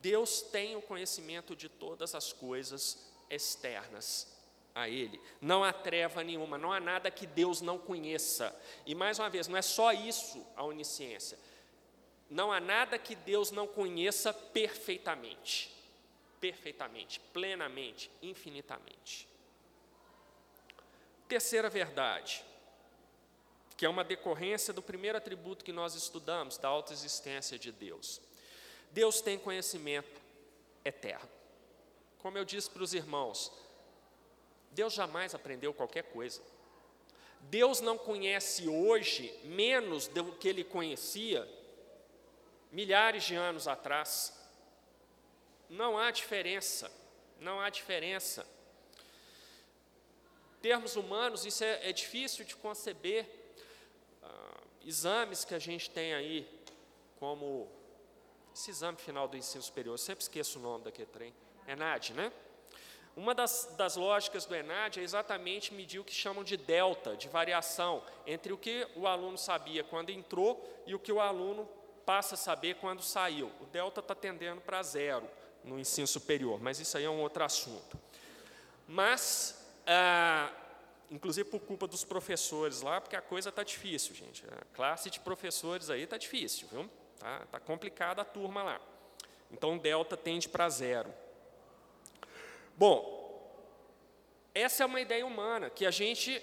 [0.00, 4.28] Deus tem o conhecimento de todas as coisas externas
[4.74, 5.20] a Ele.
[5.40, 8.54] Não há treva nenhuma, não há nada que Deus não conheça.
[8.86, 11.38] E mais uma vez, não é só isso a onisciência.
[12.30, 15.72] Não há nada que Deus não conheça perfeitamente.
[16.40, 19.28] Perfeitamente, plenamente, infinitamente.
[21.28, 22.44] Terceira verdade
[23.82, 28.20] que é uma decorrência do primeiro atributo que nós estudamos, da autoexistência de Deus.
[28.92, 30.20] Deus tem conhecimento
[30.84, 31.28] eterno.
[32.20, 33.50] Como eu disse para os irmãos,
[34.70, 36.40] Deus jamais aprendeu qualquer coisa.
[37.40, 41.44] Deus não conhece hoje menos do que ele conhecia
[42.70, 44.32] milhares de anos atrás.
[45.68, 46.88] Não há diferença,
[47.40, 48.46] não há diferença.
[50.60, 53.41] Termos humanos, isso é, é difícil de conceber,
[54.86, 56.48] exames que a gente tem aí,
[57.18, 57.68] como
[58.54, 61.34] esse exame final do ensino superior, eu sempre esqueço o nome daquele trem,
[61.66, 62.32] ENAD, né?
[63.14, 67.28] Uma das, das lógicas do ENAD é exatamente medir o que chamam de delta, de
[67.28, 71.68] variação, entre o que o aluno sabia quando entrou e o que o aluno
[72.06, 73.50] passa a saber quando saiu.
[73.60, 75.28] O delta está tendendo para zero
[75.62, 77.98] no ensino superior, mas isso aí é um outro assunto.
[78.88, 80.50] Mas, ah,
[81.12, 84.42] inclusive por culpa dos professores lá, porque a coisa está difícil, gente.
[84.46, 86.88] A classe de professores aí está difícil, viu?
[87.14, 88.80] Está tá complicada a turma lá.
[89.50, 91.12] Então, delta tende para zero.
[92.74, 93.20] Bom,
[94.54, 96.42] essa é uma ideia humana, que a gente,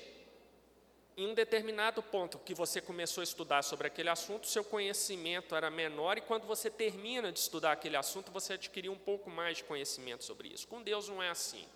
[1.18, 5.72] em um determinado ponto que você começou a estudar sobre aquele assunto, seu conhecimento era
[5.72, 9.64] menor, e quando você termina de estudar aquele assunto, você adquiriu um pouco mais de
[9.64, 10.68] conhecimento sobre isso.
[10.68, 11.68] Com Deus não é assim.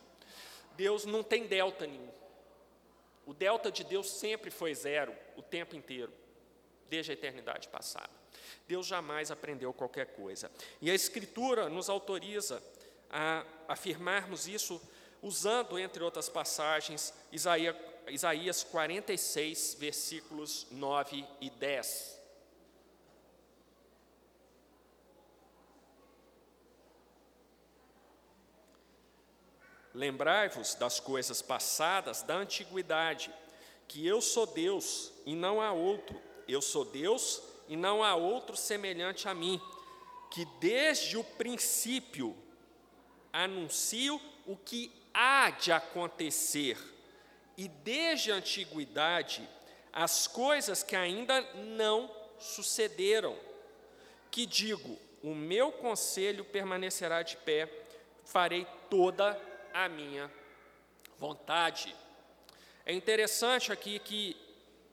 [0.78, 2.23] Deus não tem delta nenhum.
[3.26, 6.12] O delta de Deus sempre foi zero, o tempo inteiro,
[6.90, 8.10] desde a eternidade passada.
[8.68, 10.52] Deus jamais aprendeu qualquer coisa.
[10.82, 12.62] E a Escritura nos autoriza
[13.10, 14.82] a afirmarmos isso
[15.22, 17.76] usando, entre outras passagens, Isaías,
[18.08, 22.23] Isaías 46, versículos 9 e 10.
[29.94, 33.34] Lembrai-vos das coisas passadas da antiguidade,
[33.88, 38.58] que eu sou Deus e não há outro, eu sou Deus e não há outro
[38.58, 39.62] semelhante a mim,
[40.32, 42.36] que desde o princípio
[43.32, 46.78] anuncio o que há de acontecer,
[47.56, 49.48] e desde a antiguidade
[49.92, 53.38] as coisas que ainda não sucederam.
[54.32, 57.70] Que digo: o meu conselho permanecerá de pé,
[58.26, 59.53] farei toda a
[59.90, 60.32] minha
[61.20, 61.96] vontade.
[62.86, 64.38] É interessante aqui que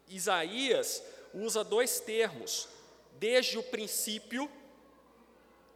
[0.08, 1.02] Isaías
[1.34, 2.68] usa dois termos,
[3.18, 4.50] desde o princípio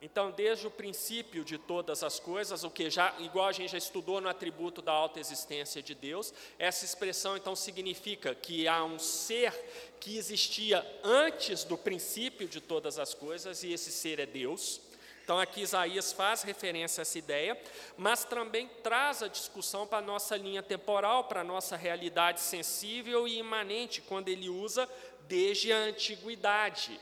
[0.05, 3.79] então, desde o princípio de todas as coisas, o que já, igual a gente já
[3.79, 9.51] estudou no atributo da autoexistência de Deus, essa expressão então significa que há um ser
[9.99, 14.79] que existia antes do princípio de todas as coisas e esse ser é Deus.
[15.24, 17.60] Então, aqui Isaías faz referência a essa ideia,
[17.96, 23.26] mas também traz a discussão para a nossa linha temporal, para a nossa realidade sensível
[23.26, 24.88] e imanente, quando ele usa
[25.26, 27.00] desde a antiguidade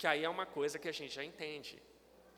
[0.00, 1.78] que aí é uma coisa que a gente já entende.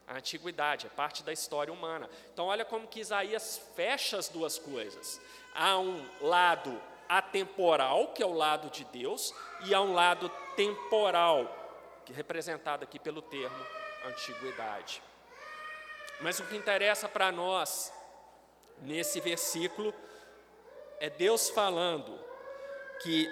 [0.05, 2.11] A antiguidade é parte da história humana.
[2.33, 5.21] Então, olha como que Isaías fecha as duas coisas.
[5.55, 9.33] Há um lado atemporal, que é o lado de Deus,
[9.65, 13.65] e há um lado temporal, que é representado aqui pelo termo
[14.05, 15.03] antiguidade.
[16.21, 17.93] Mas o que interessa para nós
[18.81, 19.95] nesse versículo
[21.01, 22.19] é Deus falando
[23.03, 23.29] que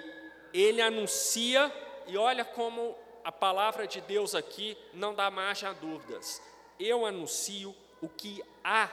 [0.53, 1.71] ele anuncia,
[2.07, 6.41] e olha como a palavra de Deus aqui não dá margem a dúvidas.
[6.79, 8.89] Eu anuncio o que há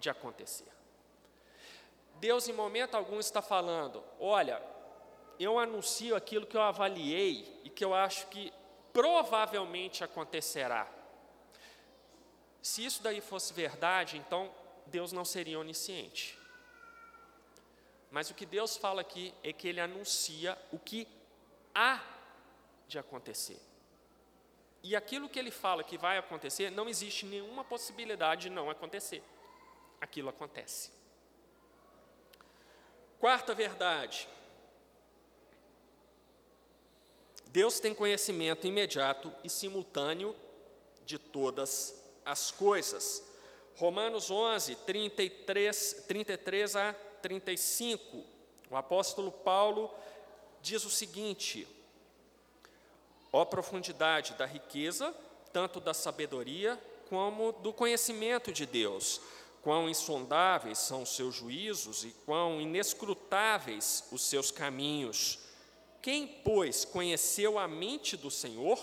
[0.00, 0.66] de acontecer.
[2.16, 4.60] Deus, em momento algum, está falando: olha,
[5.38, 8.52] eu anuncio aquilo que eu avaliei e que eu acho que
[8.94, 10.90] provavelmente acontecerá.
[12.62, 14.50] Se isso daí fosse verdade, então
[14.86, 16.38] Deus não seria onisciente.
[18.10, 21.06] Mas o que Deus fala aqui é que Ele anuncia o que
[21.74, 22.00] há
[22.88, 23.60] de acontecer.
[24.82, 29.22] E aquilo que ele fala que vai acontecer, não existe nenhuma possibilidade de não acontecer.
[29.98, 30.92] Aquilo acontece.
[33.18, 34.28] Quarta verdade.
[37.54, 40.34] Deus tem conhecimento imediato e simultâneo
[41.06, 43.22] de todas as coisas.
[43.76, 48.24] Romanos 11, 33, 33 a 35.
[48.68, 49.88] O apóstolo Paulo
[50.60, 51.64] diz o seguinte:
[53.32, 55.14] Ó profundidade da riqueza,
[55.52, 56.76] tanto da sabedoria
[57.08, 59.20] como do conhecimento de Deus.
[59.62, 65.43] Quão insondáveis são os seus juízos e quão inescrutáveis os seus caminhos.
[66.04, 68.78] Quem, pois, conheceu a mente do Senhor?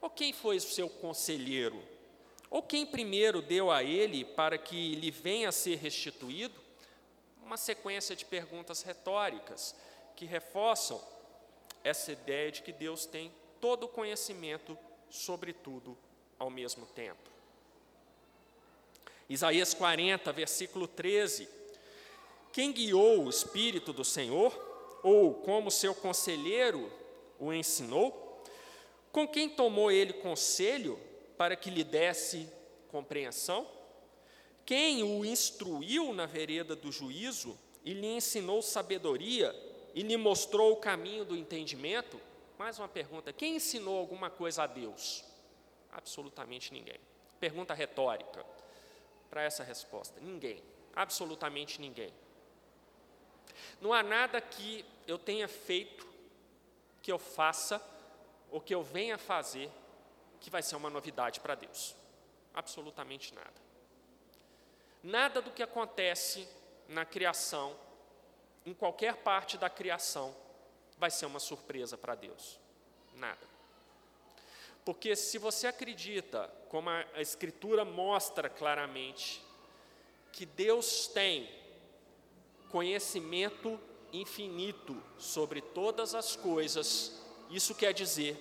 [0.00, 1.84] Ou quem foi o seu conselheiro?
[2.48, 6.58] Ou quem primeiro deu a ele para que lhe venha a ser restituído?
[7.44, 9.76] Uma sequência de perguntas retóricas
[10.16, 10.98] que reforçam
[11.84, 14.78] essa ideia de que Deus tem todo conhecimento
[15.10, 15.94] sobre tudo
[16.38, 17.28] ao mesmo tempo.
[19.28, 21.46] Isaías 40, versículo 13.
[22.54, 24.73] Quem guiou o Espírito do Senhor,
[25.04, 26.90] ou como seu conselheiro
[27.38, 28.42] o ensinou?
[29.12, 30.98] Com quem tomou ele conselho
[31.36, 32.50] para que lhe desse
[32.88, 33.68] compreensão?
[34.64, 39.54] Quem o instruiu na vereda do juízo e lhe ensinou sabedoria
[39.94, 42.18] e lhe mostrou o caminho do entendimento?
[42.58, 45.22] Mais uma pergunta: quem ensinou alguma coisa a Deus?
[45.92, 46.98] Absolutamente ninguém.
[47.38, 48.44] Pergunta retórica
[49.28, 50.62] para essa resposta: ninguém.
[50.96, 52.12] Absolutamente ninguém.
[53.80, 56.06] Não há nada que eu tenha feito,
[57.02, 57.82] que eu faça,
[58.50, 59.70] ou que eu venha fazer,
[60.40, 61.94] que vai ser uma novidade para Deus.
[62.54, 63.64] Absolutamente nada.
[65.02, 66.48] Nada do que acontece
[66.88, 67.76] na criação,
[68.64, 70.34] em qualquer parte da criação,
[70.96, 72.58] vai ser uma surpresa para Deus.
[73.14, 73.54] Nada.
[74.84, 79.42] Porque se você acredita, como a, Escritura mostra claramente,
[80.32, 81.48] que Deus tem
[82.74, 83.80] conhecimento
[84.12, 88.36] infinito sobre todas as coisas, isso quer dizer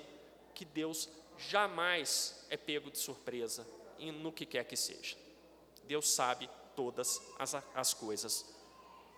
[0.55, 3.63] que Deus jamais é pego de surpresa
[3.99, 5.15] no que quer que seja.
[5.83, 8.43] Deus sabe todas as, as coisas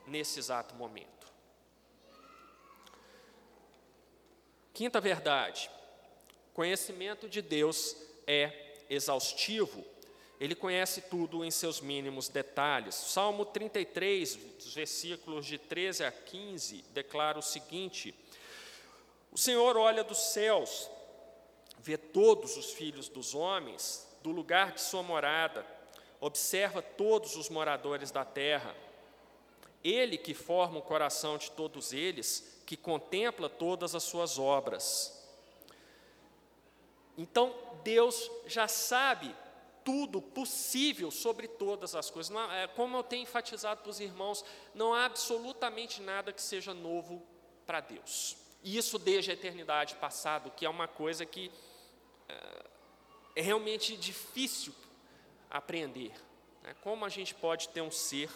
[0.05, 1.31] nesse exato momento.
[4.73, 5.71] Quinta verdade:
[6.53, 7.95] conhecimento de Deus
[8.27, 9.81] é exaustivo.
[10.39, 12.93] Ele conhece tudo em seus mínimos detalhes.
[12.93, 14.35] Salmo 33,
[14.73, 18.13] versículos de 13 a 15, declara o seguinte:
[19.31, 20.89] O Senhor olha dos céus,
[21.79, 25.65] vê todos os filhos dos homens, do lugar de sua morada,
[26.19, 28.75] observa todos os moradores da terra.
[29.81, 35.23] Ele que forma o coração de todos eles, que contempla todas as suas obras.
[37.17, 39.33] Então, Deus já sabe
[39.85, 42.35] tudo possível sobre todas as coisas.
[42.35, 44.43] Há, é, como eu tenho enfatizado para os irmãos,
[44.73, 47.23] não há absolutamente nada que seja novo
[47.67, 48.35] para Deus.
[48.63, 51.51] E isso desde a eternidade passada, que é uma coisa que
[52.27, 52.65] é,
[53.35, 54.73] é realmente difícil
[55.51, 56.11] apreender.
[56.63, 56.75] Né?
[56.81, 58.31] Como a gente pode ter um ser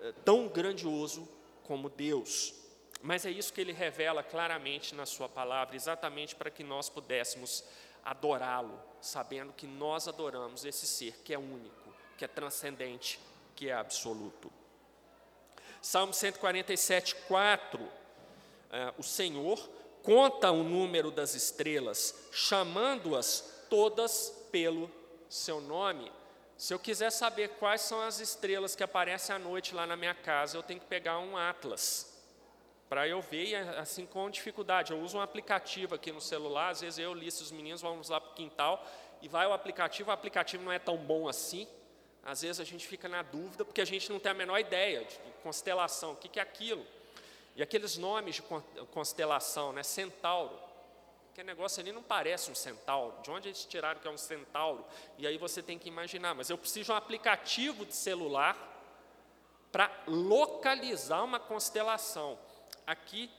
[0.00, 1.26] é, tão grandioso
[1.62, 2.54] como Deus?
[3.02, 7.64] Mas é isso que ele revela claramente na sua palavra, exatamente para que nós pudéssemos
[8.04, 13.18] adorá-lo, sabendo que nós adoramos esse ser que é único, que é transcendente,
[13.56, 14.52] que é absoluto.
[15.80, 17.82] Salmo 147, 4.
[17.82, 17.90] Uh,
[18.98, 19.58] o Senhor
[20.02, 24.90] conta o número das estrelas, chamando-as todas pelo
[25.28, 26.12] seu nome.
[26.56, 30.14] Se eu quiser saber quais são as estrelas que aparecem à noite lá na minha
[30.14, 32.13] casa, eu tenho que pegar um atlas
[32.94, 34.92] para eu ver assim com dificuldade.
[34.92, 38.20] Eu uso um aplicativo aqui no celular, às vezes eu, Ulisses, os meninos vamos lá
[38.20, 38.86] para o quintal
[39.20, 41.66] e vai o aplicativo, o aplicativo não é tão bom assim.
[42.22, 45.04] Às vezes a gente fica na dúvida porque a gente não tem a menor ideia
[45.04, 46.86] de constelação, o que é aquilo.
[47.56, 48.42] E aqueles nomes de
[48.92, 49.82] constelação, né?
[49.82, 50.56] Centauro,
[51.34, 53.20] que negócio ali não parece um centauro.
[53.24, 54.84] De onde eles tiraram que é um centauro?
[55.18, 58.56] E aí você tem que imaginar, mas eu preciso de um aplicativo de celular
[59.72, 62.38] para localizar uma constelação
[62.86, 63.30] aqui,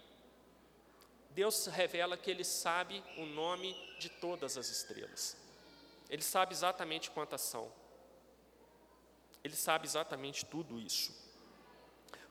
[1.31, 5.35] Deus revela que Ele sabe o nome de todas as estrelas.
[6.09, 7.71] Ele sabe exatamente quantas são.
[9.43, 11.13] Ele sabe exatamente tudo isso.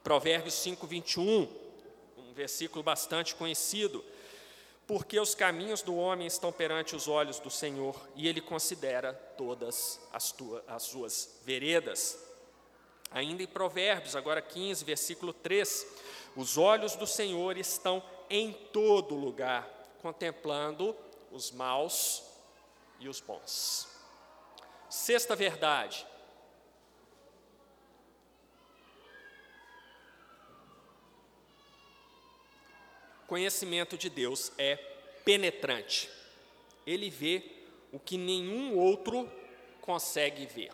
[0.03, 1.48] Provérbios 5, 21,
[2.18, 4.05] um versículo bastante conhecido.
[4.87, 9.98] Porque os caminhos do homem estão perante os olhos do Senhor, e Ele considera todas
[10.12, 10.35] as,
[10.66, 12.18] as suas veredas.
[13.11, 15.87] Ainda em Provérbios, agora 15, versículo 3.
[16.37, 19.68] Os olhos do Senhor estão em todo lugar,
[20.03, 20.97] contemplando
[21.31, 22.23] os maus
[22.99, 23.88] e os bons.
[24.88, 26.07] Sexta verdade.
[33.27, 34.77] Conhecimento de Deus é
[35.25, 36.11] penetrante.
[36.87, 37.42] Ele vê
[37.90, 39.31] o que nenhum outro
[39.81, 40.73] consegue ver.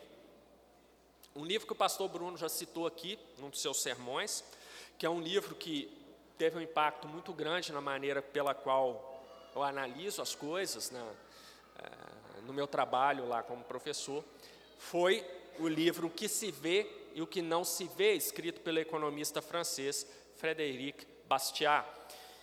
[1.34, 4.42] Um livro que o pastor Bruno já citou aqui, num dos seus sermões,
[5.00, 5.90] que é um livro que
[6.36, 9.24] teve um impacto muito grande na maneira pela qual
[9.56, 11.02] eu analiso as coisas né,
[12.42, 14.22] no meu trabalho lá como professor,
[14.76, 15.26] foi
[15.58, 19.40] o livro O que se vê e o que não se vê, escrito pelo economista
[19.40, 21.88] francês Frédéric Bastiat.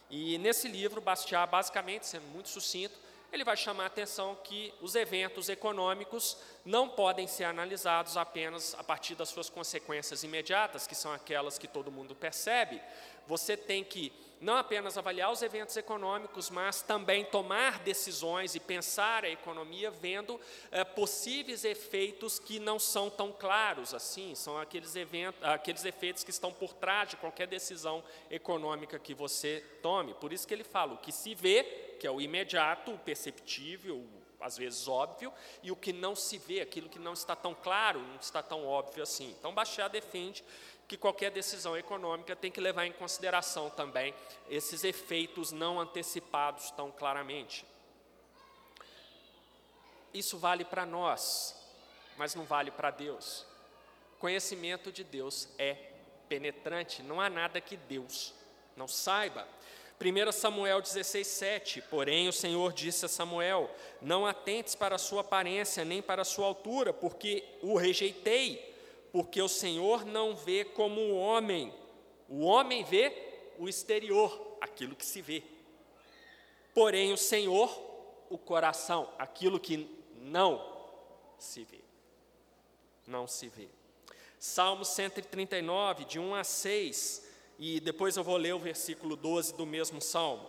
[0.09, 2.97] E nesse livro, Bastiat, basicamente, sendo muito sucinto,
[3.31, 8.83] ele vai chamar a atenção que os eventos econômicos não podem ser analisados apenas a
[8.83, 12.81] partir das suas consequências imediatas, que são aquelas que todo mundo percebe.
[13.27, 19.25] Você tem que não apenas avaliar os eventos econômicos, mas também tomar decisões e pensar
[19.25, 20.39] a economia vendo
[20.71, 26.29] é, possíveis efeitos que não são tão claros assim, são aqueles, eventos, aqueles efeitos que
[26.29, 30.13] estão por trás de qualquer decisão econômica que você tome.
[30.13, 34.05] Por isso que ele fala, o que se vê, que é o imediato, o perceptível,
[34.39, 35.33] às vezes óbvio,
[35.63, 38.65] e o que não se vê, aquilo que não está tão claro, não está tão
[38.65, 39.35] óbvio assim.
[39.39, 40.43] Então, Bastiat defende
[40.87, 44.13] que qualquer decisão econômica tem que levar em consideração também
[44.49, 47.65] esses efeitos não antecipados tão claramente.
[50.13, 51.55] Isso vale para nós,
[52.15, 53.45] mas não vale para Deus.
[54.19, 55.73] Conhecimento de Deus é
[56.29, 58.33] penetrante, não há nada que Deus
[58.75, 59.47] não saiba.
[59.99, 61.81] 1 Samuel 16, 7.
[61.83, 63.69] Porém, o Senhor disse a Samuel:
[64.01, 68.75] Não atentes para a sua aparência, nem para a sua altura, porque o rejeitei
[69.11, 71.73] porque o Senhor não vê como o homem.
[72.29, 73.11] O homem vê
[73.57, 75.43] o exterior, aquilo que se vê.
[76.73, 77.67] Porém, o Senhor,
[78.29, 79.89] o coração, aquilo que
[80.21, 80.63] não
[81.37, 81.81] se vê.
[83.07, 83.69] Não se vê.
[84.37, 87.26] Salmo 139, de 1 a 6,
[87.59, 90.47] e depois eu vou ler o versículo 12 do mesmo salmo.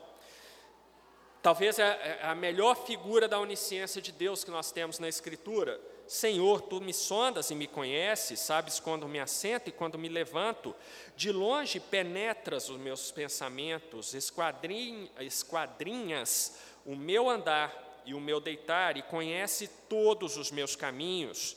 [1.42, 5.80] Talvez é, é a melhor figura da onisciência de Deus que nós temos na Escritura.
[6.06, 10.74] Senhor, tu me sondas e me conheces, sabes quando me assento e quando me levanto.
[11.16, 19.02] De longe penetras os meus pensamentos, esquadrinhas o meu andar e o meu deitar, e
[19.02, 21.56] conhece todos os meus caminhos.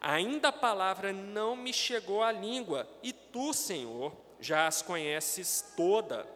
[0.00, 6.26] Ainda a palavra não me chegou à língua, e tu, Senhor, já as conheces toda.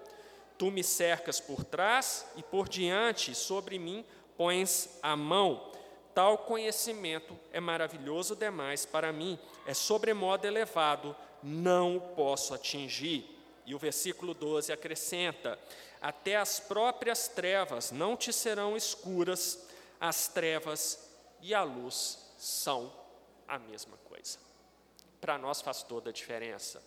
[0.56, 4.04] Tu me cercas por trás e por diante, sobre mim
[4.36, 5.72] pões a mão
[6.18, 13.24] Tal conhecimento é maravilhoso demais para mim, é sobremodo elevado, não o posso atingir.
[13.64, 15.56] E o versículo 12 acrescenta:
[16.00, 19.64] Até as próprias trevas não te serão escuras,
[20.00, 21.08] as trevas
[21.40, 22.92] e a luz são
[23.46, 24.40] a mesma coisa.
[25.20, 26.82] Para nós faz toda a diferença.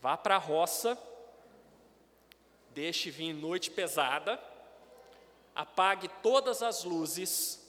[0.00, 0.98] Vá para a roça,
[2.70, 4.40] deixe vir noite pesada,
[5.54, 7.66] apague todas as luzes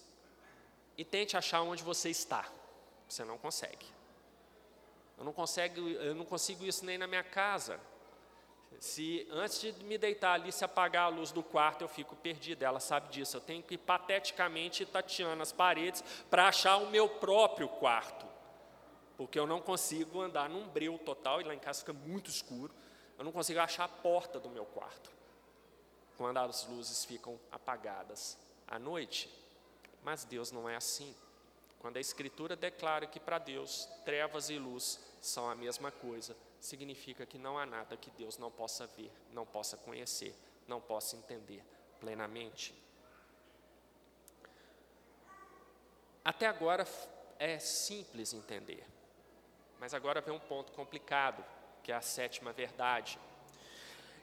[0.98, 2.46] e tente achar onde você está.
[3.08, 3.86] Você não consegue.
[5.18, 7.80] Eu não consigo, eu não consigo isso nem na minha casa.
[8.80, 12.64] Se antes de me deitar ali, se apagar a luz do quarto, eu fico perdido.
[12.64, 13.38] Ela sabe disso.
[13.38, 18.27] Eu tenho que pateticamente tateando as paredes para achar o meu próprio quarto.
[19.18, 22.74] Porque eu não consigo andar num breu total, e lá em casa fica muito escuro.
[23.18, 25.12] Eu não consigo achar a porta do meu quarto.
[26.16, 28.38] Quando as luzes ficam apagadas
[28.68, 29.30] à noite.
[30.04, 31.16] Mas Deus não é assim.
[31.80, 37.26] Quando a Escritura declara que para Deus trevas e luz são a mesma coisa, significa
[37.26, 40.36] que não há nada que Deus não possa ver, não possa conhecer,
[40.68, 41.64] não possa entender
[42.00, 42.74] plenamente.
[46.24, 46.86] Até agora
[47.40, 48.86] é simples entender,
[49.80, 51.44] mas agora vem um ponto complicado,
[51.84, 53.20] que é a sétima verdade.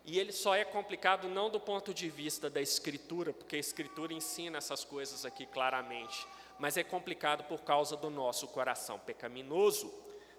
[0.04, 4.12] E ele só é complicado não do ponto de vista da Escritura, porque a Escritura
[4.12, 6.26] ensina essas coisas aqui claramente,
[6.58, 9.92] mas é complicado por causa do nosso coração pecaminoso.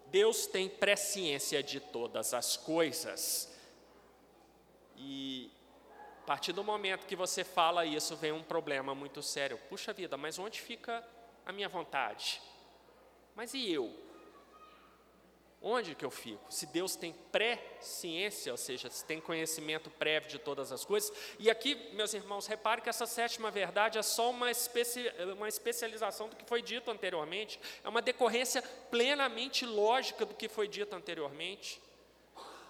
[0.08, 3.52] Deus tem presciência de todas as coisas.
[4.96, 5.52] E
[6.22, 9.58] a partir do momento que você fala isso, vem um problema muito sério.
[9.68, 11.04] Puxa vida, mas onde fica
[11.44, 12.40] a minha vontade?
[13.36, 14.05] Mas e eu?
[15.62, 16.46] Onde que eu fico?
[16.54, 21.12] Se Deus tem pré-ciência, ou seja, se tem conhecimento prévio de todas as coisas.
[21.40, 26.30] E aqui, meus irmãos, repare que essa sétima verdade é só uma, especi uma especialização
[26.30, 31.82] do que foi dito anteriormente, é uma decorrência plenamente lógica do que foi dito anteriormente.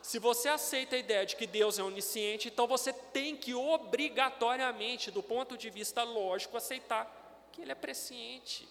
[0.01, 5.09] Se você aceita a ideia de que Deus é onisciente, então você tem que obrigatoriamente,
[5.09, 8.69] do ponto de vista lógico, aceitar que Ele é presciente.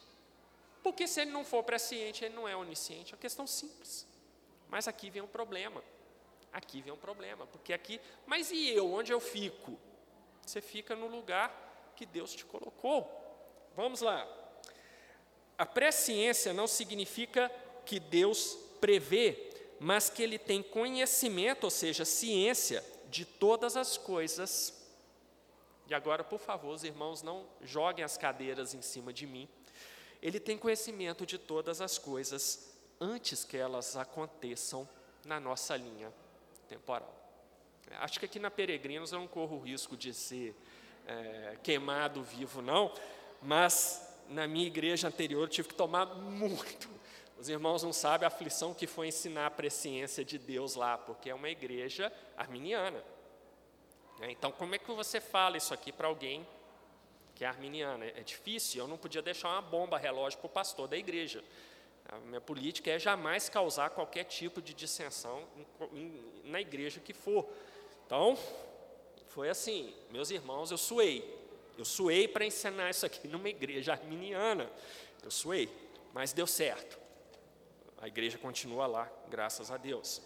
[0.85, 3.13] Porque se Ele não for presciente, Ele não é onisciente.
[3.13, 4.07] É uma questão simples.
[4.69, 5.83] Mas aqui vem um problema.
[6.53, 9.77] Aqui vem um problema, porque aqui, mas e eu, onde eu fico?
[10.47, 13.11] Você fica no lugar que Deus te colocou.
[13.75, 14.25] Vamos lá.
[15.59, 17.51] A presciência não significa
[17.85, 24.81] que Deus prevê, mas que ele tem conhecimento, ou seja, ciência de todas as coisas.
[25.89, 29.49] E agora, por favor, os irmãos, não joguem as cadeiras em cima de mim.
[30.25, 34.89] Ele tem conhecimento de todas as coisas antes que elas aconteçam
[35.23, 36.11] na nossa linha
[36.67, 37.15] temporal.
[38.01, 40.57] Acho que aqui na Peregrinos eu não corro o risco de ser
[41.07, 42.91] é, queimado vivo, não,
[43.43, 46.89] mas na minha igreja anterior eu tive que tomar muito.
[47.39, 51.29] Os irmãos não sabem a aflição que foi ensinar a presciência de Deus lá, porque
[51.29, 53.05] é uma igreja arminiana.
[54.19, 54.31] Né?
[54.31, 56.47] Então, como é que você fala isso aqui para alguém
[57.35, 58.05] que é arminiano?
[58.05, 61.43] É difícil, eu não podia deixar uma bomba relógio para o pastor da igreja.
[62.09, 65.43] A minha política é jamais causar qualquer tipo de dissensão
[66.45, 67.49] na igreja que for.
[68.07, 68.39] Então,
[69.29, 71.43] foi assim, meus irmãos, eu suei.
[71.77, 74.71] Eu suei para ensinar isso aqui numa igreja arminiana.
[75.23, 75.69] Eu suei,
[76.13, 76.99] mas deu certo.
[77.99, 80.23] A igreja continua lá, graças a Deus.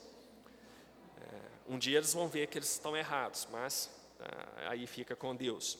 [1.16, 3.88] É, um dia eles vão ver que eles estão errados, mas
[4.20, 5.78] é, aí fica com Deus.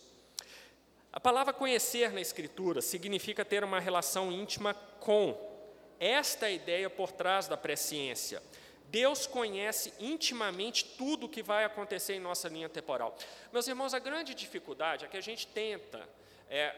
[1.13, 5.49] A palavra conhecer na Escritura significa ter uma relação íntima com
[5.99, 8.43] esta é a ideia por trás da presciência.
[8.85, 13.17] Deus conhece intimamente tudo o que vai acontecer em nossa linha temporal.
[13.53, 16.09] Meus irmãos, a grande dificuldade é que a gente tenta
[16.49, 16.75] é,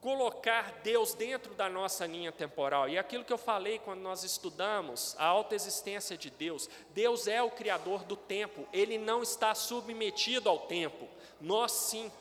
[0.00, 2.88] colocar Deus dentro da nossa linha temporal.
[2.88, 7.50] E aquilo que eu falei quando nós estudamos a autoexistência de Deus, Deus é o
[7.50, 11.08] criador do tempo, ele não está submetido ao tempo.
[11.40, 12.12] Nós sim.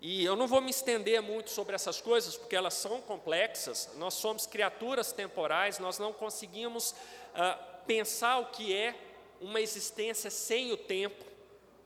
[0.00, 4.14] E eu não vou me estender muito sobre essas coisas, porque elas são complexas, nós
[4.14, 6.94] somos criaturas temporais, nós não conseguimos
[7.34, 8.94] ah, pensar o que é
[9.40, 11.24] uma existência sem o tempo.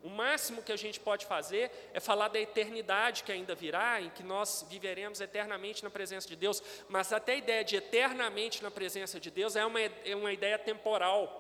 [0.02, 4.10] O máximo que a gente pode fazer é falar da eternidade que ainda virá, em
[4.10, 8.70] que nós viveremos eternamente na presença de Deus, mas até a ideia de eternamente na
[8.70, 11.38] presença de Deus é uma, é uma ideia temporal,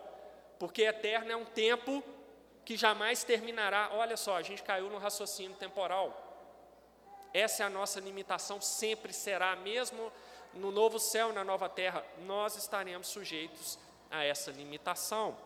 [0.58, 2.02] porque eterno é um tempo
[2.64, 3.90] que jamais terminará.
[3.94, 6.21] Olha só, a gente caiu no raciocínio temporal.
[7.34, 10.12] Essa é a nossa limitação, sempre será, mesmo
[10.54, 13.78] no novo céu e na nova terra, nós estaremos sujeitos
[14.10, 15.36] a essa limitação.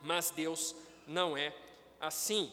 [0.00, 0.74] Mas Deus
[1.06, 1.52] não é
[2.00, 2.52] assim.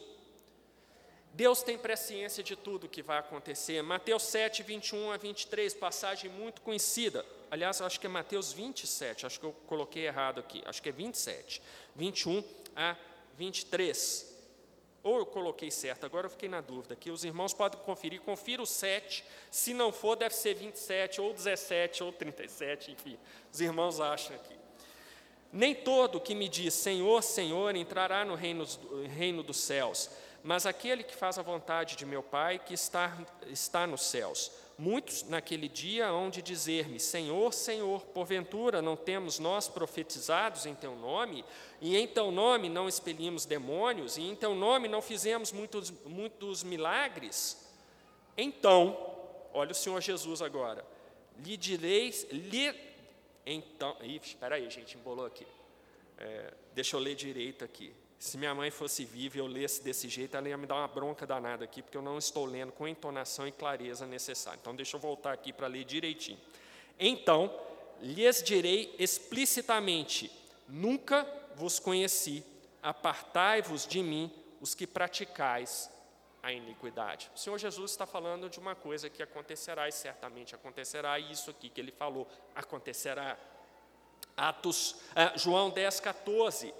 [1.32, 3.82] Deus tem presciência de tudo que vai acontecer.
[3.82, 7.26] Mateus 7, 21 a 23, passagem muito conhecida.
[7.50, 10.62] Aliás, acho que é Mateus 27, acho que eu coloquei errado aqui.
[10.64, 11.60] Acho que é 27.
[11.96, 12.44] 21
[12.76, 12.96] a
[13.36, 14.33] 23.
[15.04, 17.10] Ou eu coloquei certo, agora eu fiquei na dúvida aqui.
[17.10, 19.22] Os irmãos podem conferir, confira o 7.
[19.50, 23.18] Se não for, deve ser 27, ou 17, ou 37, enfim.
[23.52, 24.54] Os irmãos acham aqui.
[25.52, 28.66] Nem todo que me diz Senhor, Senhor entrará no reino,
[29.14, 30.10] reino dos céus,
[30.42, 34.50] mas aquele que faz a vontade de meu Pai que está, está nos céus.
[34.76, 40.96] Muitos naquele dia hão de dizer-me: Senhor, Senhor, porventura não temos nós profetizados em teu
[40.96, 41.44] nome,
[41.80, 46.64] e em teu nome não expelimos demônios, e em teu nome não fizemos muitos, muitos
[46.64, 47.72] milagres?
[48.36, 49.14] Então,
[49.52, 50.84] olha o Senhor Jesus agora,
[51.38, 52.74] lhe direis, lhe,
[53.46, 55.46] então, espera aí, gente, embolou aqui,
[56.18, 60.08] é, deixa eu ler direito aqui, se minha mãe fosse viva e eu lesse desse
[60.08, 62.88] jeito, ela ia me dar uma bronca danada aqui, porque eu não estou lendo com
[62.88, 64.58] entonação e clareza necessária.
[64.60, 66.38] Então, deixa eu voltar aqui para ler direitinho.
[66.98, 67.54] Então,
[68.00, 70.30] lhes direi explicitamente:
[70.68, 72.44] nunca vos conheci,
[72.82, 75.90] apartai-vos de mim, os que praticais
[76.42, 77.30] a iniquidade.
[77.34, 81.50] O Senhor Jesus está falando de uma coisa que acontecerá e certamente acontecerá, e isso
[81.50, 83.38] aqui que ele falou acontecerá.
[84.36, 86.74] Atos, eh, João 10, 14.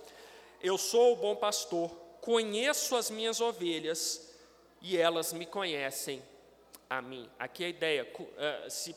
[0.65, 1.91] Eu sou o bom pastor,
[2.23, 4.35] conheço as minhas ovelhas
[4.81, 6.23] e elas me conhecem
[6.89, 7.29] a mim.
[7.39, 8.97] Aqui a ideia, eh, se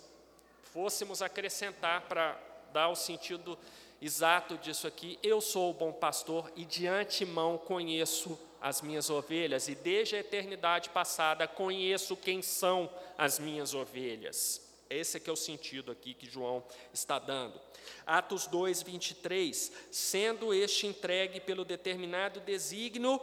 [0.71, 2.39] fôssemos acrescentar para
[2.71, 3.59] dar o sentido
[4.01, 9.67] exato disso aqui, eu sou o bom pastor e de antemão conheço as minhas ovelhas,
[9.67, 14.66] e desde a eternidade passada conheço quem são as minhas ovelhas.
[14.89, 16.63] Esse é que é o sentido aqui que João
[16.93, 17.59] está dando.
[18.05, 19.71] Atos 2, 23.
[19.91, 23.19] Sendo este entregue pelo determinado desígnio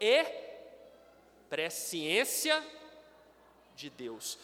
[0.00, 0.24] e
[1.48, 2.64] presciência
[3.74, 4.38] de Deus.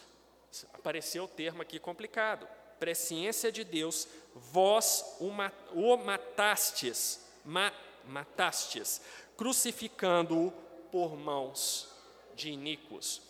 [0.73, 2.47] Apareceu o termo aqui complicado.
[2.79, 7.25] Presciência de Deus, vós o matastes,
[8.05, 9.01] matastes,
[9.37, 10.51] crucificando-o
[10.91, 11.89] por mãos
[12.35, 13.21] de iníquos.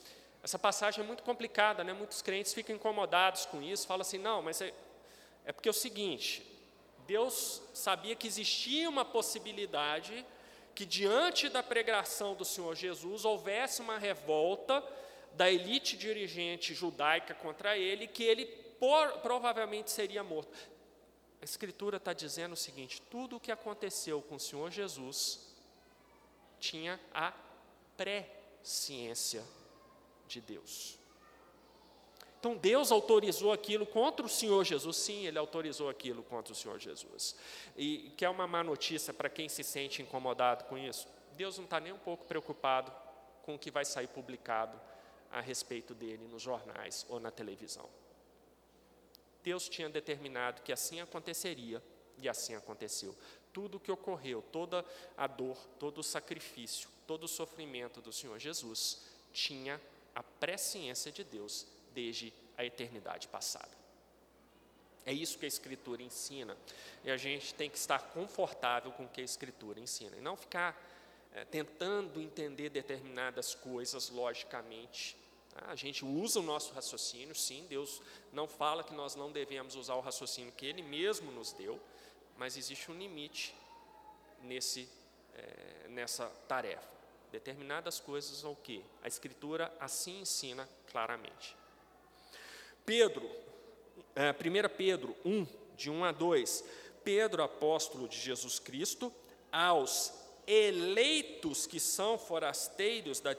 [0.45, 1.91] Essa passagem é muito complicada, né?
[1.91, 4.71] muitos crentes ficam incomodados com isso, falam assim: não, mas é,
[5.43, 6.45] é porque é o seguinte,
[7.07, 10.23] Deus sabia que existia uma possibilidade
[10.75, 14.83] que, diante da pregação do Senhor Jesus, houvesse uma revolta
[15.33, 18.45] da elite dirigente judaica contra ele, que ele
[18.79, 20.55] por, provavelmente seria morto.
[21.41, 25.39] A Escritura está dizendo o seguinte: tudo o que aconteceu com o Senhor Jesus
[26.59, 27.33] tinha a
[27.97, 29.43] pré-ciência
[30.27, 30.97] de Deus.
[32.39, 36.79] Então Deus autorizou aquilo contra o Senhor Jesus, sim, Ele autorizou aquilo contra o Senhor
[36.79, 37.35] Jesus.
[37.75, 41.07] E que é uma má notícia para quem se sente incomodado com isso.
[41.35, 42.91] Deus não está nem um pouco preocupado
[43.41, 44.79] com o que vai sair publicado
[45.31, 47.89] a respeito dele nos jornais ou na televisão.
[49.43, 51.81] Deus tinha determinado que assim aconteceria
[52.17, 53.15] e assim aconteceu.
[53.51, 54.85] Tudo o que ocorreu, toda
[55.17, 59.01] a dor, todo o sacrifício, todo o sofrimento do Senhor Jesus
[59.33, 59.81] tinha
[60.15, 63.69] a presciência de Deus desde a eternidade passada.
[65.05, 66.57] É isso que a Escritura ensina,
[67.03, 70.35] e a gente tem que estar confortável com o que a Escritura ensina, e não
[70.35, 70.75] ficar
[71.33, 75.15] é, tentando entender determinadas coisas logicamente.
[75.53, 75.65] Tá?
[75.67, 78.01] A gente usa o nosso raciocínio, sim, Deus
[78.33, 81.79] não fala que nós não devemos usar o raciocínio que Ele mesmo nos deu,
[82.37, 83.53] mas existe um limite
[84.41, 84.89] nesse,
[85.35, 86.94] é, nessa tarefa
[87.31, 91.55] determinadas coisas ou que a Escritura assim ensina claramente.
[92.85, 93.25] Pedro,
[94.15, 96.63] 1 é, Pedro 1, de 1 a 2,
[97.03, 99.13] Pedro, apóstolo de Jesus Cristo,
[99.51, 100.13] aos
[100.47, 103.35] eleitos que são forasteiros da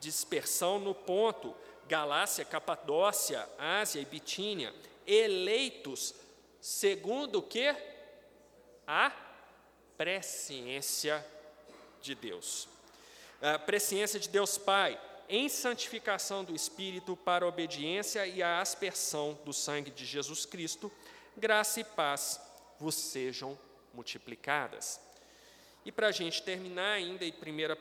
[0.00, 1.54] dispersão no ponto,
[1.86, 4.74] Galácia, Capadócia, Ásia e Bitínia,
[5.06, 6.14] eleitos
[6.60, 7.74] segundo o que?
[8.86, 9.12] A
[9.96, 11.24] presciência
[12.00, 12.68] de Deus
[13.40, 19.38] a presciência de Deus Pai, em santificação do Espírito para a obediência e a aspersão
[19.44, 20.90] do sangue de Jesus Cristo,
[21.36, 22.40] graça e paz
[22.78, 23.58] vos sejam
[23.92, 25.00] multiplicadas.
[25.84, 27.34] E para a gente terminar ainda em 1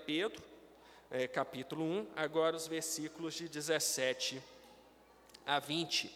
[0.05, 0.43] Pedro,
[1.09, 4.41] é, capítulo 1, agora os versículos de 17
[5.45, 6.11] a 20.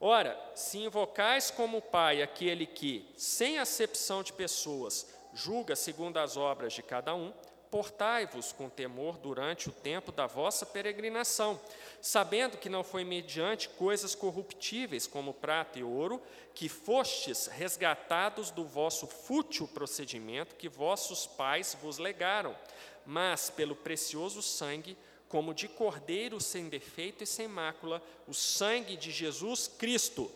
[0.00, 6.72] Ora, se invocais como Pai aquele que, sem acepção de pessoas, julga segundo as obras
[6.72, 7.32] de cada um,
[7.70, 11.60] Portai-vos com temor durante o tempo da vossa peregrinação,
[12.00, 16.22] sabendo que não foi mediante coisas corruptíveis como prata e ouro
[16.54, 22.56] que fostes resgatados do vosso fútil procedimento que vossos pais vos legaram,
[23.04, 24.96] mas pelo precioso sangue,
[25.28, 30.32] como de cordeiro sem defeito e sem mácula, o sangue de Jesus Cristo.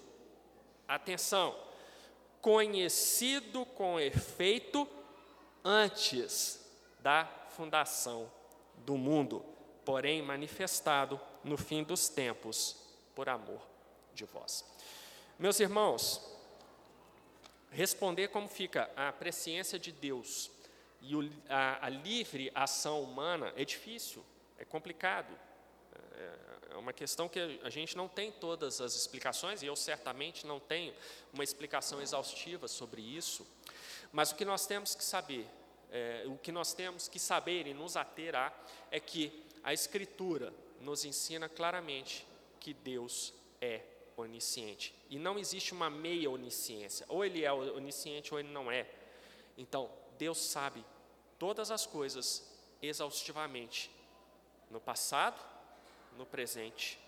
[0.87, 1.57] Atenção,
[2.43, 4.87] conhecido com efeito
[5.65, 6.62] antes
[7.03, 8.31] da fundação
[8.79, 9.45] do mundo,
[9.85, 12.77] porém manifestado no fim dos tempos
[13.15, 13.61] por amor
[14.15, 14.65] de vós.
[15.39, 16.21] Meus irmãos,
[17.71, 20.51] responder como fica a presciência de Deus
[21.01, 21.15] e
[21.49, 24.25] a, a, livre ação humana é difícil,
[24.57, 25.37] é complicado.
[26.15, 30.47] É, é uma questão que a gente não tem todas as explicações, e eu certamente
[30.47, 30.95] não tenho
[31.33, 33.45] uma explicação exaustiva sobre isso,
[34.13, 35.47] mas o que nós temos que saber,
[35.93, 38.53] é, o que nós temos que saber e nos ater a,
[38.91, 42.27] é que a Escritura nos ensina claramente
[42.59, 43.83] que Deus é
[44.17, 44.95] onisciente.
[45.11, 47.05] E não existe uma meia onisciência.
[47.09, 48.89] Ou ele é onisciente ou ele não é.
[49.57, 50.85] Então, Deus sabe
[51.39, 53.91] todas as coisas exaustivamente,
[54.71, 55.41] no passado,
[56.17, 56.99] no presente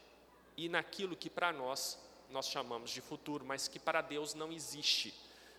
[0.57, 1.99] e naquilo que para nós
[2.31, 5.15] nós chamamos de futuro, mas que para Deus não existe.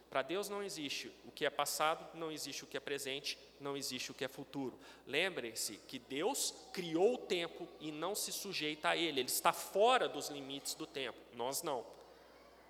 [0.10, 3.76] Para Deus não existe o que é passado, não existe o que é presente, não
[3.76, 4.80] existe o que é futuro.
[5.06, 10.08] Lembrem-se que Deus criou o tempo e não se sujeita a ele, ele está fora
[10.08, 11.86] dos limites do tempo, nós não.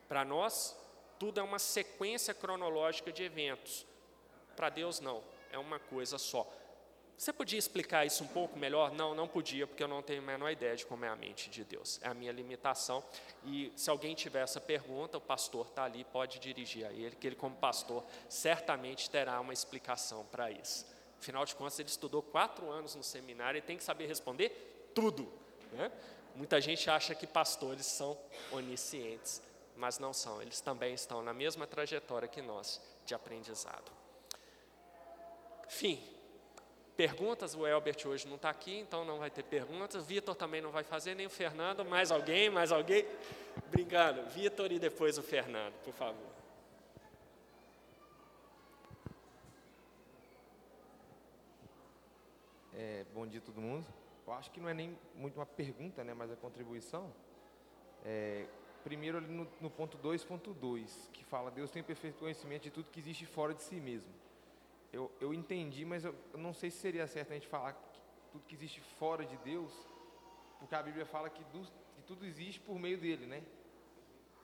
[0.08, 0.76] Para nós,
[1.20, 3.86] tudo é uma sequência cronológica de eventos,
[4.56, 5.22] para Deus, não,
[5.52, 6.50] é uma coisa só.
[7.18, 8.92] Você podia explicar isso um pouco melhor?
[8.92, 11.50] Não, não podia, porque eu não tenho a menor ideia de como é a mente
[11.50, 12.00] de Deus.
[12.02, 13.04] É a minha limitação.
[13.46, 17.26] E se alguém tiver essa pergunta, o pastor está ali, pode dirigir a ele, que
[17.26, 20.86] ele, como pastor, certamente terá uma explicação para isso.
[21.18, 25.32] Afinal de contas, ele estudou quatro anos no seminário e tem que saber responder tudo.
[25.72, 25.90] Né?
[26.36, 28.18] Muita gente acha que pastores são
[28.52, 29.42] oniscientes,
[29.78, 30.42] mas não são.
[30.42, 33.90] Eles também estão na mesma trajetória que nós de aprendizado.
[35.70, 36.15] Fim.
[36.96, 40.02] Perguntas, o Elbert hoje não está aqui, então não vai ter perguntas.
[40.02, 41.84] O Vitor também não vai fazer, nem o Fernando.
[41.84, 42.50] Mais alguém?
[42.50, 43.06] Mais alguém?
[43.70, 44.24] Brincando.
[44.30, 46.32] Vitor e depois o Fernando, por favor.
[52.74, 53.86] É, bom dia a todo mundo.
[54.26, 57.14] Eu acho que não é nem muito uma pergunta, né, mas a contribuição.
[58.06, 58.46] É,
[58.86, 63.26] primeiro no, no ponto 2.2, que fala Deus tem perfeito conhecimento de tudo que existe
[63.26, 64.14] fora de si mesmo
[64.96, 67.82] eu, eu entendi, mas eu, eu não sei se seria certo a gente falar que
[68.32, 69.74] tudo que existe fora de Deus,
[70.58, 71.64] porque a Bíblia fala que, do,
[71.96, 73.44] que tudo existe por meio dele, né?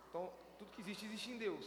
[0.09, 0.29] Então,
[0.59, 1.65] tudo que existe, existe em Deus.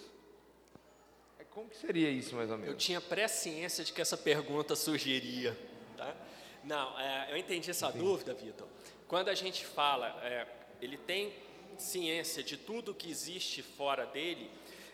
[1.39, 2.72] É, como que seria isso, mais ou menos?
[2.72, 5.59] Eu tinha presciência de que essa pergunta surgiria,
[5.97, 6.14] tá?
[6.62, 8.68] Não, é, eu entendi essa dúvida, Vitor.
[9.09, 10.47] Quando a gente fala, é,
[10.82, 11.32] ele tem
[11.78, 14.51] ciência de tudo que existe fora dele,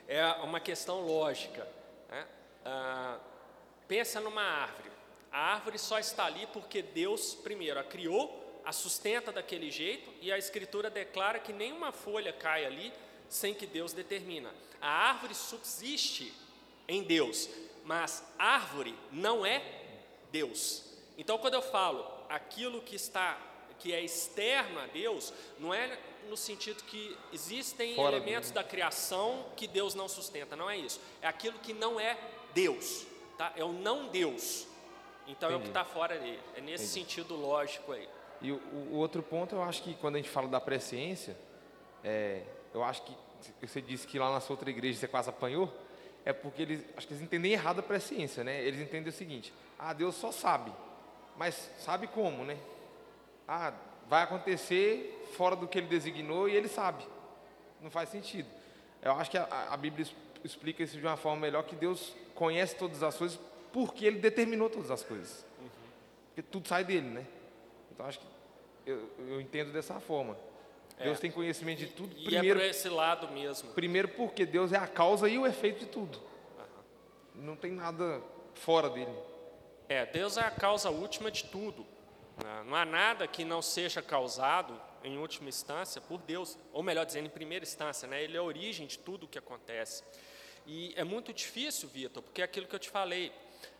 [0.07, 1.67] é uma questão lógica.
[2.09, 2.27] Né?
[2.65, 3.21] Ah,
[3.91, 4.89] Pensa numa árvore.
[5.33, 10.31] A árvore só está ali porque Deus, primeiro, a criou, a sustenta daquele jeito, e
[10.31, 12.93] a Escritura declara que nenhuma folha cai ali
[13.29, 14.55] sem que Deus determina.
[14.81, 16.33] A árvore subsiste
[16.87, 17.51] em Deus,
[17.85, 19.61] mas árvore não é
[20.31, 20.85] Deus.
[21.19, 23.41] Então, quando eu falo aquilo que está,
[23.81, 29.47] que é externo a Deus, não é no sentido que existem Fora elementos da criação
[29.57, 31.01] que Deus não sustenta, não é isso.
[31.21, 32.17] É aquilo que não é
[32.55, 33.10] Deus
[33.41, 33.53] tá?
[33.57, 34.67] é o não Deus.
[35.27, 35.53] Então Entendi.
[35.53, 36.39] é o que está fora dele.
[36.55, 37.09] É nesse Entendi.
[37.09, 38.07] sentido lógico aí.
[38.43, 38.57] E o,
[38.93, 41.37] o, outro ponto, eu acho que quando a gente fala da presciência,
[42.05, 42.43] é,
[42.75, 43.17] eu acho que
[43.67, 45.73] você disse que lá na sua outra igreja você quase apanhou,
[46.25, 48.63] é porque eles, acho que eles entendem errado a presciência, né?
[48.63, 50.71] Eles entendem o seguinte: ah, Deus só sabe,
[51.37, 52.59] mas sabe como, né?
[53.49, 53.73] Ah,
[54.07, 57.07] vai acontecer fora do que ele designou e ele sabe.
[57.81, 58.49] Não faz sentido.
[59.03, 60.07] Eu acho que a, a Bíblia
[60.45, 63.39] explica isso de uma forma melhor que Deus conhece todas as coisas
[63.71, 65.45] porque Ele determinou todas as coisas.
[65.61, 65.69] Uhum.
[66.29, 67.27] Porque tudo sai dele, né?
[67.93, 68.27] Então acho que
[68.87, 70.39] eu, eu entendo dessa forma.
[70.99, 71.05] É.
[71.05, 72.17] Deus tem conhecimento de tudo.
[72.17, 73.73] E primeiro, é por esse lado mesmo.
[73.73, 76.19] Primeiro porque Deus é a causa e o efeito de tudo.
[76.19, 77.43] Uhum.
[77.43, 78.23] Não tem nada
[78.55, 79.15] fora dele.
[79.87, 81.87] É, Deus é a causa última de tudo.
[82.43, 82.63] Né?
[82.65, 86.59] Não há nada que não seja causado, em última instância, por Deus.
[86.73, 88.25] Ou melhor dizendo, em primeira instância, né?
[88.25, 90.03] Ele é a origem de tudo o que acontece.
[90.67, 93.33] E é muito difícil, Vitor, porque é aquilo que eu te falei.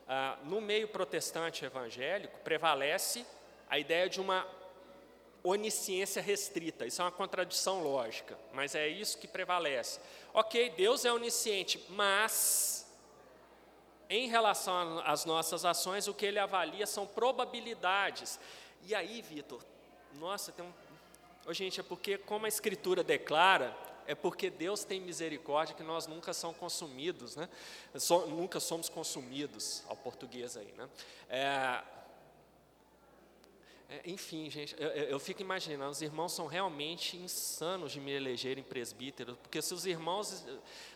[0.09, 3.25] Ah, no meio protestante evangélico, prevalece
[3.69, 4.47] a ideia de uma
[5.43, 6.87] onisciência restrita.
[6.87, 10.01] Isso é uma contradição lógica, mas é isso que prevalece.
[10.35, 12.87] Ok, Deus é onisciente, mas
[14.09, 18.41] em relação às nossas ações, o que ele avalia são probabilidades.
[18.83, 19.63] E aí, Vitor,
[20.15, 20.73] nossa, tem um.
[21.47, 23.77] Oh, gente, é porque, como a Escritura declara,
[24.11, 27.49] é porque Deus tem misericórdia que nós nunca somos consumidos, né?
[27.95, 30.89] So, nunca somos consumidos, ao português aí, né?
[31.29, 31.83] É,
[33.89, 38.65] é, enfim, gente, eu, eu, fico imaginando, os irmãos são realmente insanos de me elegerem
[38.65, 40.45] presbítero, porque se os irmãos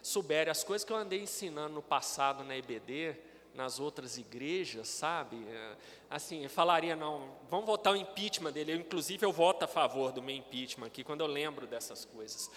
[0.03, 3.17] souberem as coisas que eu andei ensinando no passado na EBD,
[3.55, 5.37] nas outras igrejas, sabe?
[5.49, 5.77] É,
[6.11, 8.73] assim, falaria, não, vamos votar o impeachment dele.
[8.73, 12.51] Eu, inclusive, eu voto a favor do meu impeachment aqui, quando eu lembro dessas coisas.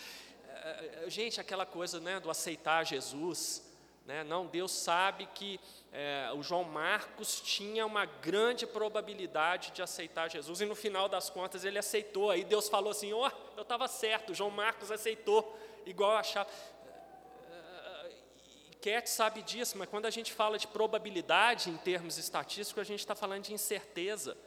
[0.68, 3.64] É, é, gente, aquela coisa né, do aceitar Jesus.
[4.06, 4.24] Né?
[4.26, 5.60] Não, Deus sabe que
[5.94, 11.30] é, o João Marcos tinha uma grande probabilidade de aceitar Jesus, e no final das
[11.30, 12.30] contas ele aceitou.
[12.32, 16.50] Aí Deus falou assim: Ó, oh, eu estava certo, João Marcos aceitou, igual eu achava.
[18.82, 23.00] Cat sabe disso, mas quando a gente fala de probabilidade em termos estatísticos, a gente
[23.00, 24.38] está falando de incerteza.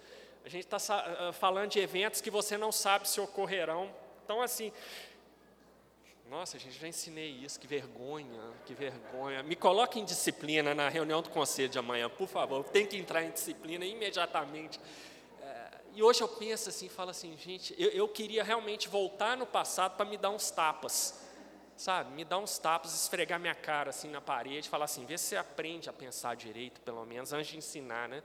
[0.45, 3.93] A gente está falando de eventos que você não sabe se ocorrerão.
[4.31, 4.73] Então, assim,
[6.31, 9.43] nossa, gente já ensinei isso, que vergonha, que vergonha.
[9.43, 12.63] Me coloque em disciplina na reunião do conselho de amanhã, por favor.
[12.63, 14.81] Tem que entrar em disciplina imediatamente.
[15.43, 19.45] É, e hoje eu penso assim, falo assim, gente, eu, eu queria realmente voltar no
[19.45, 21.29] passado para me dar uns tapas
[21.77, 25.29] sabe, me dar uns tapas, esfregar minha cara assim na parede, falar assim, vê se
[25.29, 28.23] você aprende a pensar direito, pelo menos, antes de ensinar, né?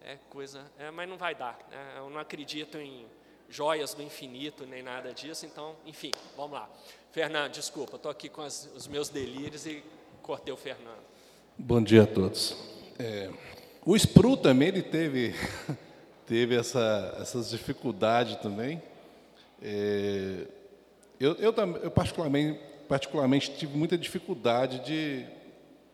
[0.00, 1.58] É coisa, é, mas não vai dar.
[1.70, 1.94] Né?
[1.98, 3.06] Eu não acredito em
[3.54, 6.68] joias do infinito nem nada disso, então, enfim, vamos lá.
[7.12, 9.80] Fernando, desculpa, estou aqui com as, os meus delírios e
[10.22, 11.04] cortei o Fernando.
[11.56, 12.56] Bom dia a todos.
[12.98, 13.30] É,
[13.86, 15.32] o Spru também ele teve
[16.26, 18.82] teve essa, essas dificuldades também.
[19.62, 20.48] É,
[21.20, 25.24] eu, eu, eu particularmente particularmente tive muita dificuldade de,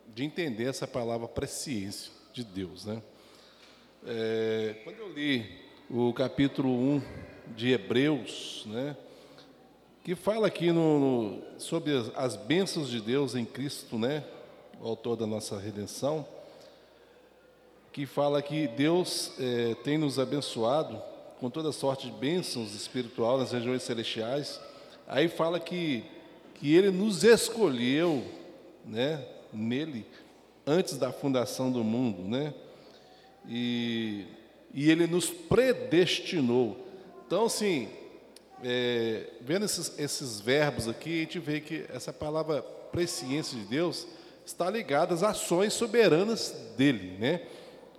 [0.09, 2.87] de entender essa palavra presciência de Deus.
[2.87, 3.03] Né?
[4.07, 8.97] É, quando eu li o capítulo 1 de Hebreus, né,
[10.03, 14.25] que fala aqui no, no, sobre as, as bênçãos de Deus em Cristo, né,
[14.81, 16.27] o autor da nossa redenção,
[17.93, 21.03] que fala que Deus é, tem nos abençoado
[21.39, 24.61] com toda sorte de bênçãos espirituais nas regiões celestiais.
[25.09, 26.05] Aí fala que
[26.61, 28.23] que Ele nos escolheu,
[28.85, 30.05] né, nele,
[30.67, 32.53] antes da fundação do mundo, né,
[33.49, 34.27] e,
[34.75, 36.87] e Ele nos predestinou.
[37.31, 37.89] Então, assim,
[38.61, 44.05] é, vendo esses, esses verbos aqui, a gente vê que essa palavra presciência de Deus
[44.45, 47.47] está ligada às ações soberanas dele, né?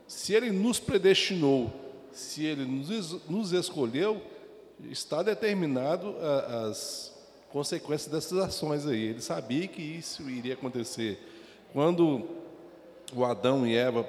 [0.06, 1.72] Se ele nos predestinou,
[2.12, 4.22] se ele nos, nos escolheu,
[4.90, 7.18] está determinado a, as,
[7.54, 9.02] consequência dessas ações aí.
[9.02, 11.18] Ele sabia que isso iria acontecer.
[11.72, 12.28] Quando
[13.16, 14.06] o Adão e Eva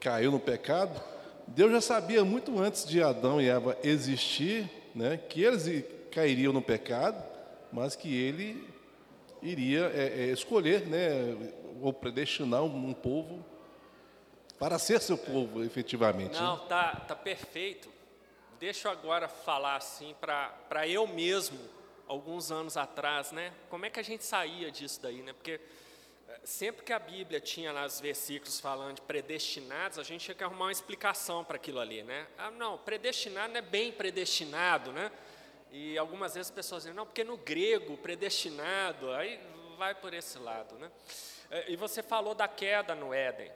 [0.00, 1.00] caiu no pecado,
[1.50, 6.62] Deus já sabia muito antes de Adão e Eva existir, né, que eles cairiam no
[6.62, 7.20] pecado,
[7.72, 8.68] mas que ele
[9.42, 13.44] iria é, é, escolher, né, ou predestinar um, um, povo
[14.60, 16.38] para ser seu povo, efetivamente.
[16.38, 16.62] Não, né?
[16.68, 17.88] tá, tá perfeito.
[18.60, 21.58] Deixa eu agora falar assim para eu mesmo
[22.06, 23.52] alguns anos atrás, né?
[23.68, 25.32] Como é que a gente saía disso daí, né?
[25.32, 25.60] Porque
[26.44, 30.44] sempre que a Bíblia tinha lá os versículos falando de predestinados, a gente tinha que
[30.44, 32.26] arrumar uma explicação para aquilo ali, né?
[32.38, 35.10] Ah, não, predestinado não é bem predestinado, né?
[35.70, 39.40] E algumas vezes as pessoas dizem, não, porque no grego, predestinado, aí
[39.78, 40.90] vai por esse lado, né?
[41.50, 43.50] Eh, e você falou da queda no Éden.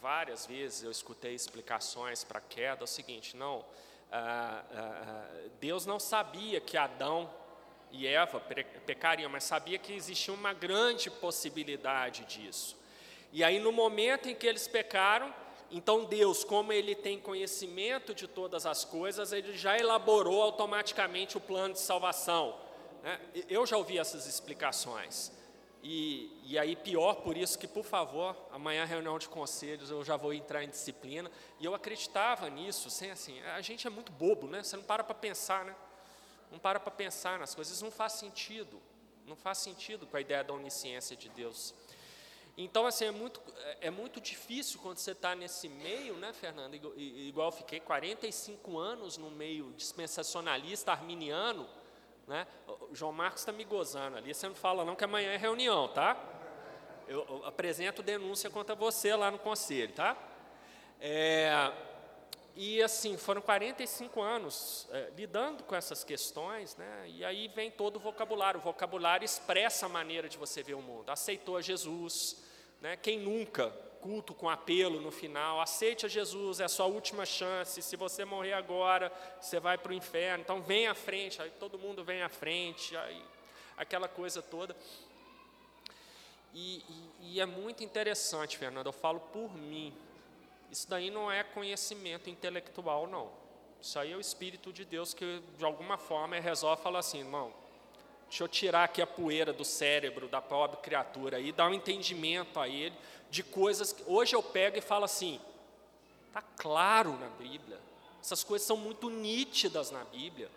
[0.00, 3.62] Várias vezes eu escutei explicações para a queda, é o seguinte, não,
[4.10, 7.30] ah, ah, ah, Deus não sabia que Adão
[7.92, 8.40] e Eva
[8.86, 12.78] pecariam, mas sabia que existia uma grande possibilidade disso.
[13.32, 15.32] E aí, no momento em que eles pecaram,
[15.70, 21.40] então Deus, como Ele tem conhecimento de todas as coisas, Ele já elaborou automaticamente o
[21.40, 22.56] plano de salvação.
[23.02, 23.20] Né?
[23.48, 25.32] Eu já ouvi essas explicações.
[25.82, 30.16] E, e aí, pior por isso que, por favor, amanhã reunião de conselhos, eu já
[30.16, 31.30] vou entrar em disciplina.
[31.58, 34.62] E eu acreditava nisso, sem assim, a gente é muito bobo, né?
[34.62, 35.74] Você não para para pensar, né?
[36.50, 38.80] Não para para pensar nas coisas, não faz sentido.
[39.26, 41.74] Não faz sentido com a ideia da onisciência de Deus.
[42.56, 46.74] Então, assim, é muito, é, é muito difícil quando você está nesse meio, né, Fernando?
[46.74, 51.66] Igual eu fiquei 45 anos no meio dispensacionalista arminiano,
[52.26, 52.46] né?
[52.66, 55.88] O João Marcos está me gozando ali, você não fala não que amanhã é reunião,
[55.88, 56.16] tá?
[57.08, 60.16] Eu, eu apresento denúncia contra você lá no conselho, tá?
[61.00, 61.72] É,
[62.62, 67.06] e assim, foram 45 anos é, lidando com essas questões, né?
[67.08, 68.60] e aí vem todo o vocabulário.
[68.60, 71.08] O vocabulário expressa a maneira de você ver o mundo.
[71.08, 72.36] Aceitou a Jesus,
[72.78, 72.98] né?
[72.98, 73.70] quem nunca
[74.02, 78.26] culto com apelo no final, aceite a Jesus, é a sua última chance, se você
[78.26, 82.22] morrer agora, você vai para o inferno, então vem à frente, aí todo mundo vem
[82.22, 83.22] à frente, aí,
[83.74, 84.76] aquela coisa toda.
[86.52, 89.94] E, e, e é muito interessante, Fernando, eu falo por mim,
[90.70, 93.30] isso daí não é conhecimento intelectual, não.
[93.80, 97.52] Isso aí é o Espírito de Deus que, de alguma forma, resolve falar assim, irmão,
[98.30, 102.60] Deixa eu tirar aqui a poeira do cérebro da pobre criatura e dar um entendimento
[102.60, 102.94] a ele
[103.28, 105.40] de coisas que hoje eu pego e falo assim:
[106.28, 107.80] está claro na Bíblia,
[108.22, 110.48] essas coisas são muito nítidas na Bíblia.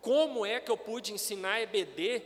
[0.00, 2.22] Como é que eu pude ensinar EBD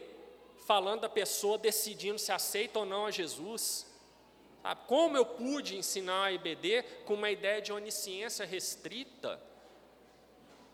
[0.67, 3.87] falando da pessoa decidindo se aceita ou não a Jesus?
[4.87, 9.39] Como eu pude ensinar a EBD com uma ideia de onisciência restrita?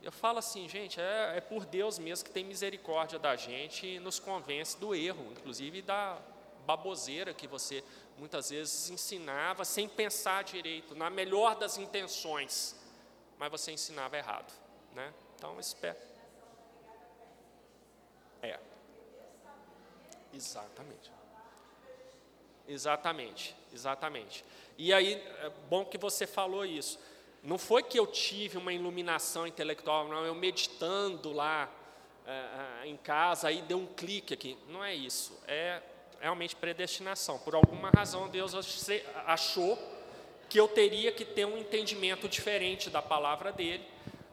[0.03, 3.99] Eu falo assim, gente, é, é, por Deus mesmo que tem misericórdia da gente e
[3.99, 6.18] nos convence do erro, inclusive da
[6.64, 7.82] baboseira que você
[8.16, 12.76] muitas vezes ensinava sem pensar direito, na melhor das intenções,
[13.38, 14.53] mas você ensinava errado,
[14.95, 15.12] né?
[15.34, 15.99] Então, espero.
[18.43, 18.59] É.
[20.32, 21.11] Exatamente.
[22.71, 24.45] Exatamente, exatamente.
[24.79, 27.01] E aí, é bom que você falou isso.
[27.43, 31.68] Não foi que eu tive uma iluminação intelectual, não, eu meditando lá
[32.25, 32.31] é,
[32.85, 34.57] é, em casa, aí deu um clique aqui.
[34.68, 35.83] Não é isso, é
[36.21, 37.41] realmente predestinação.
[37.41, 38.55] Por alguma razão, Deus
[39.27, 39.77] achou
[40.49, 43.85] que eu teria que ter um entendimento diferente da palavra dele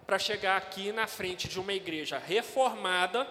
[0.06, 3.28] para chegar aqui na frente de uma igreja reformada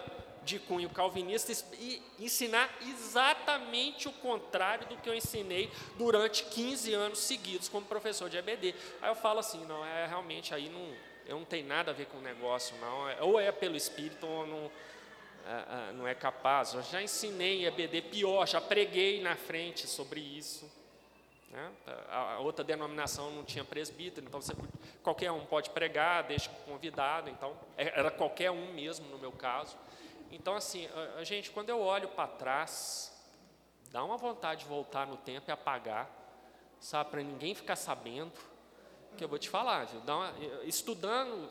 [0.46, 7.18] de cunho calvinista e ensinar exatamente o contrário do que eu ensinei durante 15 anos
[7.18, 8.74] seguidos como professor de EBD.
[9.02, 10.94] Aí eu falo assim, não, é realmente aí não,
[11.26, 13.08] eu não tem nada a ver com o negócio, não.
[13.08, 14.70] É, ou é pelo Espírito ou não,
[15.44, 16.74] é, é, não é capaz.
[16.74, 20.70] Eu já ensinei EBD pior, já preguei na frente sobre isso.
[21.50, 21.72] Né?
[22.08, 24.54] A outra denominação não tinha presbítero, então você,
[25.02, 29.76] qualquer um pode pregar, deixa convidado, então é, era qualquer um mesmo no meu caso.
[30.30, 33.12] Então, assim, a, a gente, quando eu olho para trás,
[33.90, 36.10] dá uma vontade de voltar no tempo e apagar,
[36.80, 38.32] sabe, para ninguém ficar sabendo,
[39.16, 40.00] que eu vou te falar, viu?
[40.00, 40.32] Uma,
[40.64, 41.48] estudando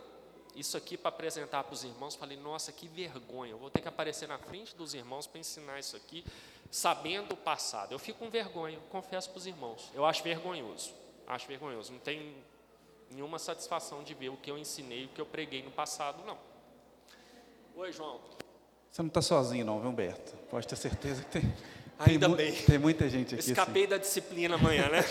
[0.55, 3.87] isso aqui para apresentar para os irmãos, falei, nossa, que vergonha, eu vou ter que
[3.87, 6.23] aparecer na frente dos irmãos para ensinar isso aqui,
[6.71, 7.91] sabendo o passado.
[7.91, 10.93] Eu fico com vergonha, confesso para os irmãos, eu acho vergonhoso,
[11.27, 12.35] acho vergonhoso, não tem
[13.09, 16.37] nenhuma satisfação de ver o que eu ensinei, o que eu preguei no passado, não.
[17.75, 18.21] Oi, João.
[18.95, 20.33] Você não está sozinho, não, viu, Humberto?
[20.49, 21.53] Pode ter certeza que tem.
[21.99, 22.53] Ainda tem bem.
[22.53, 23.51] Tem muita gente aqui.
[23.51, 23.89] Escapei assim.
[23.89, 25.03] da disciplina amanhã, né?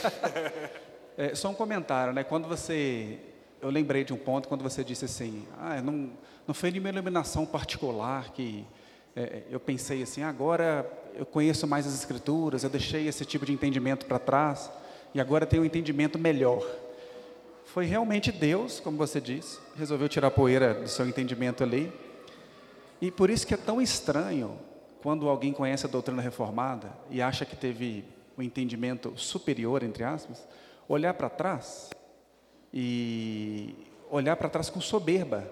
[1.18, 2.24] é, só um comentário, né?
[2.24, 3.18] Quando você.
[3.61, 6.11] Eu lembrei de um ponto quando você disse assim: ah, não,
[6.47, 8.64] não foi nenhuma iluminação particular que
[9.14, 13.53] é, eu pensei assim, agora eu conheço mais as Escrituras, eu deixei esse tipo de
[13.53, 14.72] entendimento para trás
[15.12, 16.66] e agora tenho um entendimento melhor.
[17.66, 21.93] Foi realmente Deus, como você disse, resolveu tirar a poeira do seu entendimento ali
[23.01, 24.59] e por isso que é tão estranho
[25.03, 28.05] quando alguém conhece a doutrina reformada e acha que teve
[28.38, 30.47] um entendimento superior, entre aspas,
[30.88, 31.90] olhar para trás
[32.72, 33.74] e
[34.11, 35.49] olhar para trás com soberba.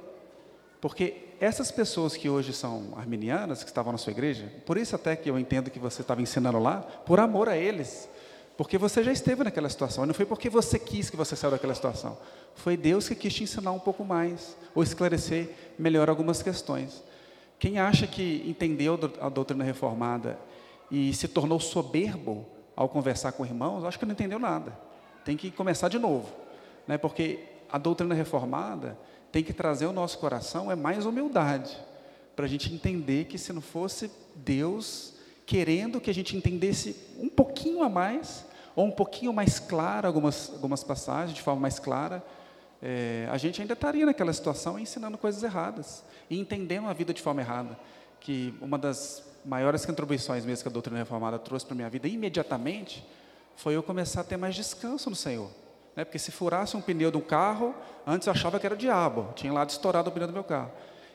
[0.80, 5.14] Porque essas pessoas que hoje são arminianas, que estavam na sua igreja, por isso até
[5.14, 8.08] que eu entendo que você estava ensinando lá, por amor a eles.
[8.56, 11.74] Porque você já esteve naquela situação, não foi porque você quis que você saiu daquela
[11.74, 12.18] situação.
[12.54, 17.02] Foi Deus que quis te ensinar um pouco mais, ou esclarecer melhor algumas questões.
[17.62, 20.36] Quem acha que entendeu a doutrina reformada
[20.90, 22.44] e se tornou soberbo
[22.74, 24.76] ao conversar com irmãos, acho que não entendeu nada.
[25.24, 26.28] Tem que começar de novo,
[26.88, 26.98] né?
[26.98, 27.38] Porque
[27.70, 28.98] a doutrina reformada
[29.30, 31.78] tem que trazer ao nosso coração é mais humildade,
[32.34, 35.14] para a gente entender que se não fosse Deus
[35.46, 38.44] querendo que a gente entendesse um pouquinho a mais,
[38.74, 42.24] ou um pouquinho mais claro algumas, algumas passagens, de forma mais clara,
[42.82, 47.22] é, a gente ainda estaria naquela situação ensinando coisas erradas e entendendo a vida de
[47.22, 47.78] forma errada.
[48.18, 52.08] Que uma das maiores contribuições mesmo que a doutrina reformada trouxe para a minha vida
[52.08, 53.06] imediatamente
[53.54, 55.50] foi eu começar a ter mais descanso no Senhor.
[55.94, 56.04] Né?
[56.04, 57.74] Porque se furasse um pneu de um carro,
[58.04, 60.72] antes eu achava que era o diabo, tinha lá estourado o pneu do meu carro.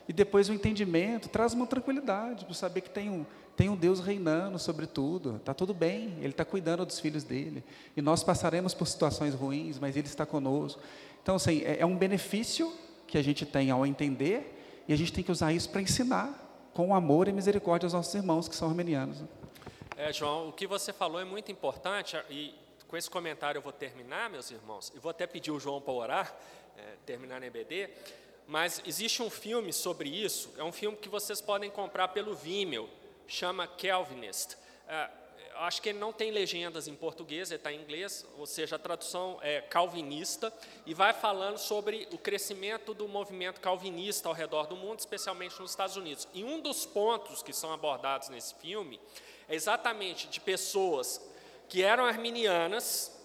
[0.08, 4.00] E depois o entendimento traz uma tranquilidade, para saber que tem um, tem um Deus
[4.00, 7.62] reinando sobre tudo, está tudo bem, Ele está cuidando dos filhos dele.
[7.94, 10.80] E nós passaremos por situações ruins, mas Ele está conosco.
[11.28, 12.74] Então, assim, é, é um benefício
[13.06, 16.70] que a gente tem ao entender, e a gente tem que usar isso para ensinar
[16.72, 19.22] com amor e misericórdia aos nossos irmãos que são armenianos.
[19.94, 22.54] É, João, o que você falou é muito importante, e
[22.88, 25.92] com esse comentário eu vou terminar, meus irmãos, e vou até pedir o João para
[25.92, 26.34] orar,
[26.78, 27.90] é, terminar na EBD,
[28.46, 32.88] mas existe um filme sobre isso, é um filme que vocês podem comprar pelo Vimeo,
[33.26, 34.56] chama Calvinist.
[34.88, 35.10] É,
[35.58, 38.78] acho que ele não tem legendas em português, ele está em inglês, ou seja, a
[38.78, 40.52] tradução é calvinista,
[40.86, 45.70] e vai falando sobre o crescimento do movimento calvinista ao redor do mundo, especialmente nos
[45.70, 46.28] Estados Unidos.
[46.32, 49.00] E um dos pontos que são abordados nesse filme
[49.48, 51.20] é exatamente de pessoas
[51.68, 53.16] que eram arminianas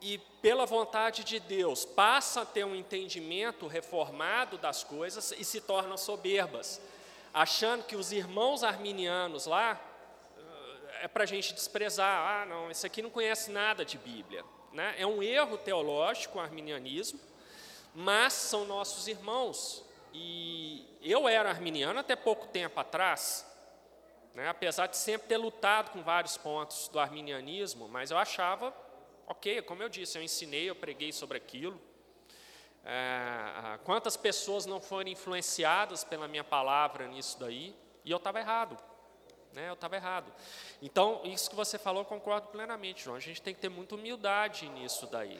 [0.00, 5.60] e, pela vontade de Deus, passam a ter um entendimento reformado das coisas e se
[5.60, 6.80] tornam soberbas
[7.32, 9.80] achando que os irmãos arminianos lá
[11.02, 12.42] é para a gente desprezar.
[12.42, 14.44] Ah, não, esse aqui não conhece nada de Bíblia.
[14.72, 14.94] Né?
[14.96, 17.18] É um erro teológico o arminianismo,
[17.92, 19.84] mas são nossos irmãos.
[20.14, 23.44] E eu era arminiano até pouco tempo atrás,
[24.32, 24.48] né?
[24.48, 28.72] apesar de sempre ter lutado com vários pontos do arminianismo, mas eu achava,
[29.26, 31.80] ok, como eu disse, eu ensinei, eu preguei sobre aquilo.
[32.84, 37.74] É, quantas pessoas não foram influenciadas pela minha palavra nisso daí,
[38.04, 38.91] e eu estava errado.
[39.52, 40.32] Né, eu estava errado.
[40.80, 43.16] Então, isso que você falou, concordo plenamente, João.
[43.16, 45.38] A gente tem que ter muita humildade nisso daí.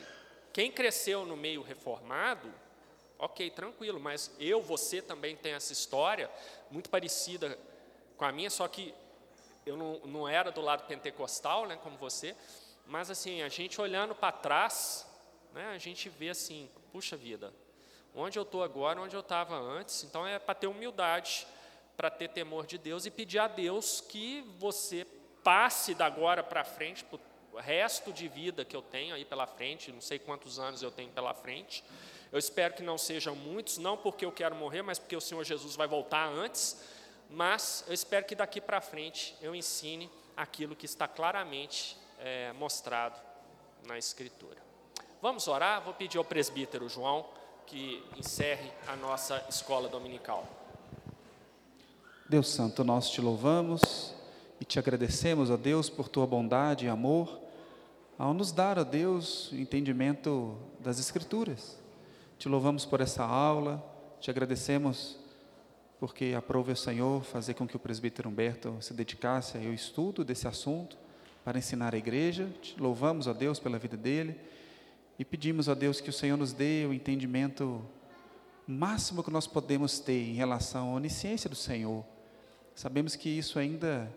[0.51, 2.53] Quem cresceu no meio reformado,
[3.17, 6.29] ok, tranquilo, mas eu, você também tem essa história
[6.69, 7.57] muito parecida
[8.17, 8.93] com a minha, só que
[9.65, 12.35] eu não, não era do lado pentecostal, né, como você,
[12.85, 15.07] mas assim, a gente olhando para trás,
[15.53, 17.53] né, a gente vê assim, puxa vida,
[18.13, 21.47] onde eu estou agora, onde eu estava antes, então é para ter humildade,
[21.95, 25.05] para ter temor de Deus e pedir a Deus que você
[25.43, 27.19] passe da agora para frente, para
[27.51, 30.89] o resto de vida que eu tenho aí pela frente, não sei quantos anos eu
[30.89, 31.83] tenho pela frente,
[32.31, 35.43] eu espero que não sejam muitos, não porque eu quero morrer, mas porque o Senhor
[35.43, 36.81] Jesus vai voltar antes,
[37.29, 43.19] mas eu espero que daqui para frente eu ensine aquilo que está claramente é, mostrado
[43.85, 44.57] na Escritura.
[45.21, 45.81] Vamos orar?
[45.81, 47.29] Vou pedir ao presbítero João
[47.67, 50.62] que encerre a nossa escola dominical.
[52.29, 54.15] Deus Santo, nós te louvamos
[54.59, 57.39] e te agradecemos, ó Deus, por tua bondade e amor,
[58.17, 61.77] ao nos dar, ó Deus, o entendimento das Escrituras.
[62.39, 63.83] Te louvamos por essa aula,
[64.19, 65.17] te agradecemos
[65.99, 70.47] porque aprove o Senhor fazer com que o presbítero Humberto se dedicasse ao estudo desse
[70.47, 70.97] assunto
[71.43, 72.49] para ensinar a igreja.
[72.61, 74.39] Te louvamos, ó Deus, pela vida dele
[75.19, 77.81] e pedimos, ó Deus, que o Senhor nos dê o entendimento
[78.67, 82.12] máximo que nós podemos ter em relação à onisciência do Senhor.
[82.75, 84.11] Sabemos que isso ainda,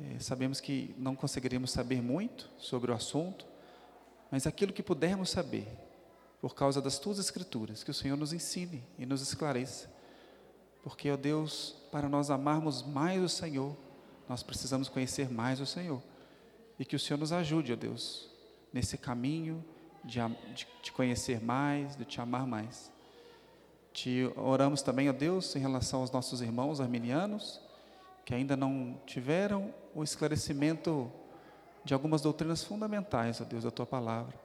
[0.00, 3.46] é, sabemos que não conseguiríamos saber muito sobre o assunto,
[4.30, 5.66] mas aquilo que pudermos saber,
[6.40, 9.90] por causa das tuas escrituras, que o Senhor nos ensine e nos esclareça.
[10.82, 13.76] Porque, ó Deus, para nós amarmos mais o Senhor,
[14.28, 16.00] nós precisamos conhecer mais o Senhor.
[16.78, 18.30] E que o Senhor nos ajude, ó Deus,
[18.72, 19.64] nesse caminho
[20.04, 20.20] de
[20.82, 22.92] te conhecer mais, de te amar mais.
[23.96, 27.62] Te oramos também, ó Deus, em relação aos nossos irmãos arminianos,
[28.26, 31.10] que ainda não tiveram o esclarecimento
[31.82, 34.38] de algumas doutrinas fundamentais, ó Deus, da tua palavra.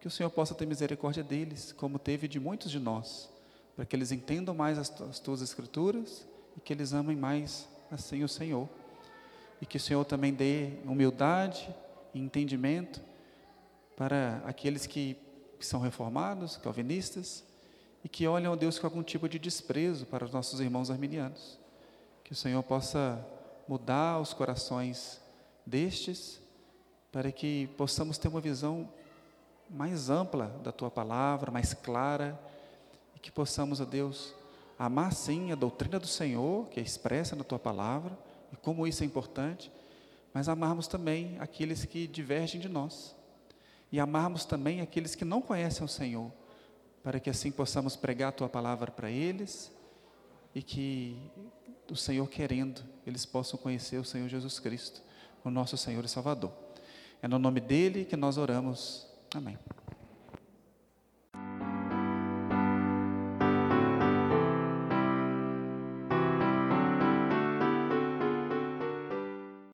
[0.00, 3.28] Que o Senhor possa ter misericórdia deles, como teve de muitos de nós,
[3.76, 6.26] para que eles entendam mais as, as tuas escrituras
[6.56, 8.66] e que eles amem mais assim o Senhor.
[9.60, 11.68] E que o Senhor também dê humildade
[12.14, 13.02] e entendimento
[13.94, 15.18] para aqueles que,
[15.58, 17.44] que são reformados, calvinistas,
[18.04, 21.58] e que olham a Deus com algum tipo de desprezo para os nossos irmãos arminianos.
[22.24, 23.24] Que o Senhor possa
[23.68, 25.20] mudar os corações
[25.66, 26.40] destes,
[27.12, 28.88] para que possamos ter uma visão
[29.68, 32.38] mais ampla da tua palavra, mais clara,
[33.14, 34.34] e que possamos, a Deus,
[34.78, 38.16] amar sim a doutrina do Senhor, que é expressa na tua palavra,
[38.52, 39.70] e como isso é importante,
[40.32, 43.14] mas amarmos também aqueles que divergem de nós
[43.92, 46.30] e amarmos também aqueles que não conhecem o Senhor,
[47.02, 49.72] para que assim possamos pregar a tua palavra para eles
[50.54, 51.16] e que
[51.90, 55.02] o Senhor querendo, eles possam conhecer o Senhor Jesus Cristo,
[55.44, 56.52] o nosso Senhor e Salvador.
[57.22, 59.06] É no nome dele que nós oramos.
[59.34, 59.58] Amém.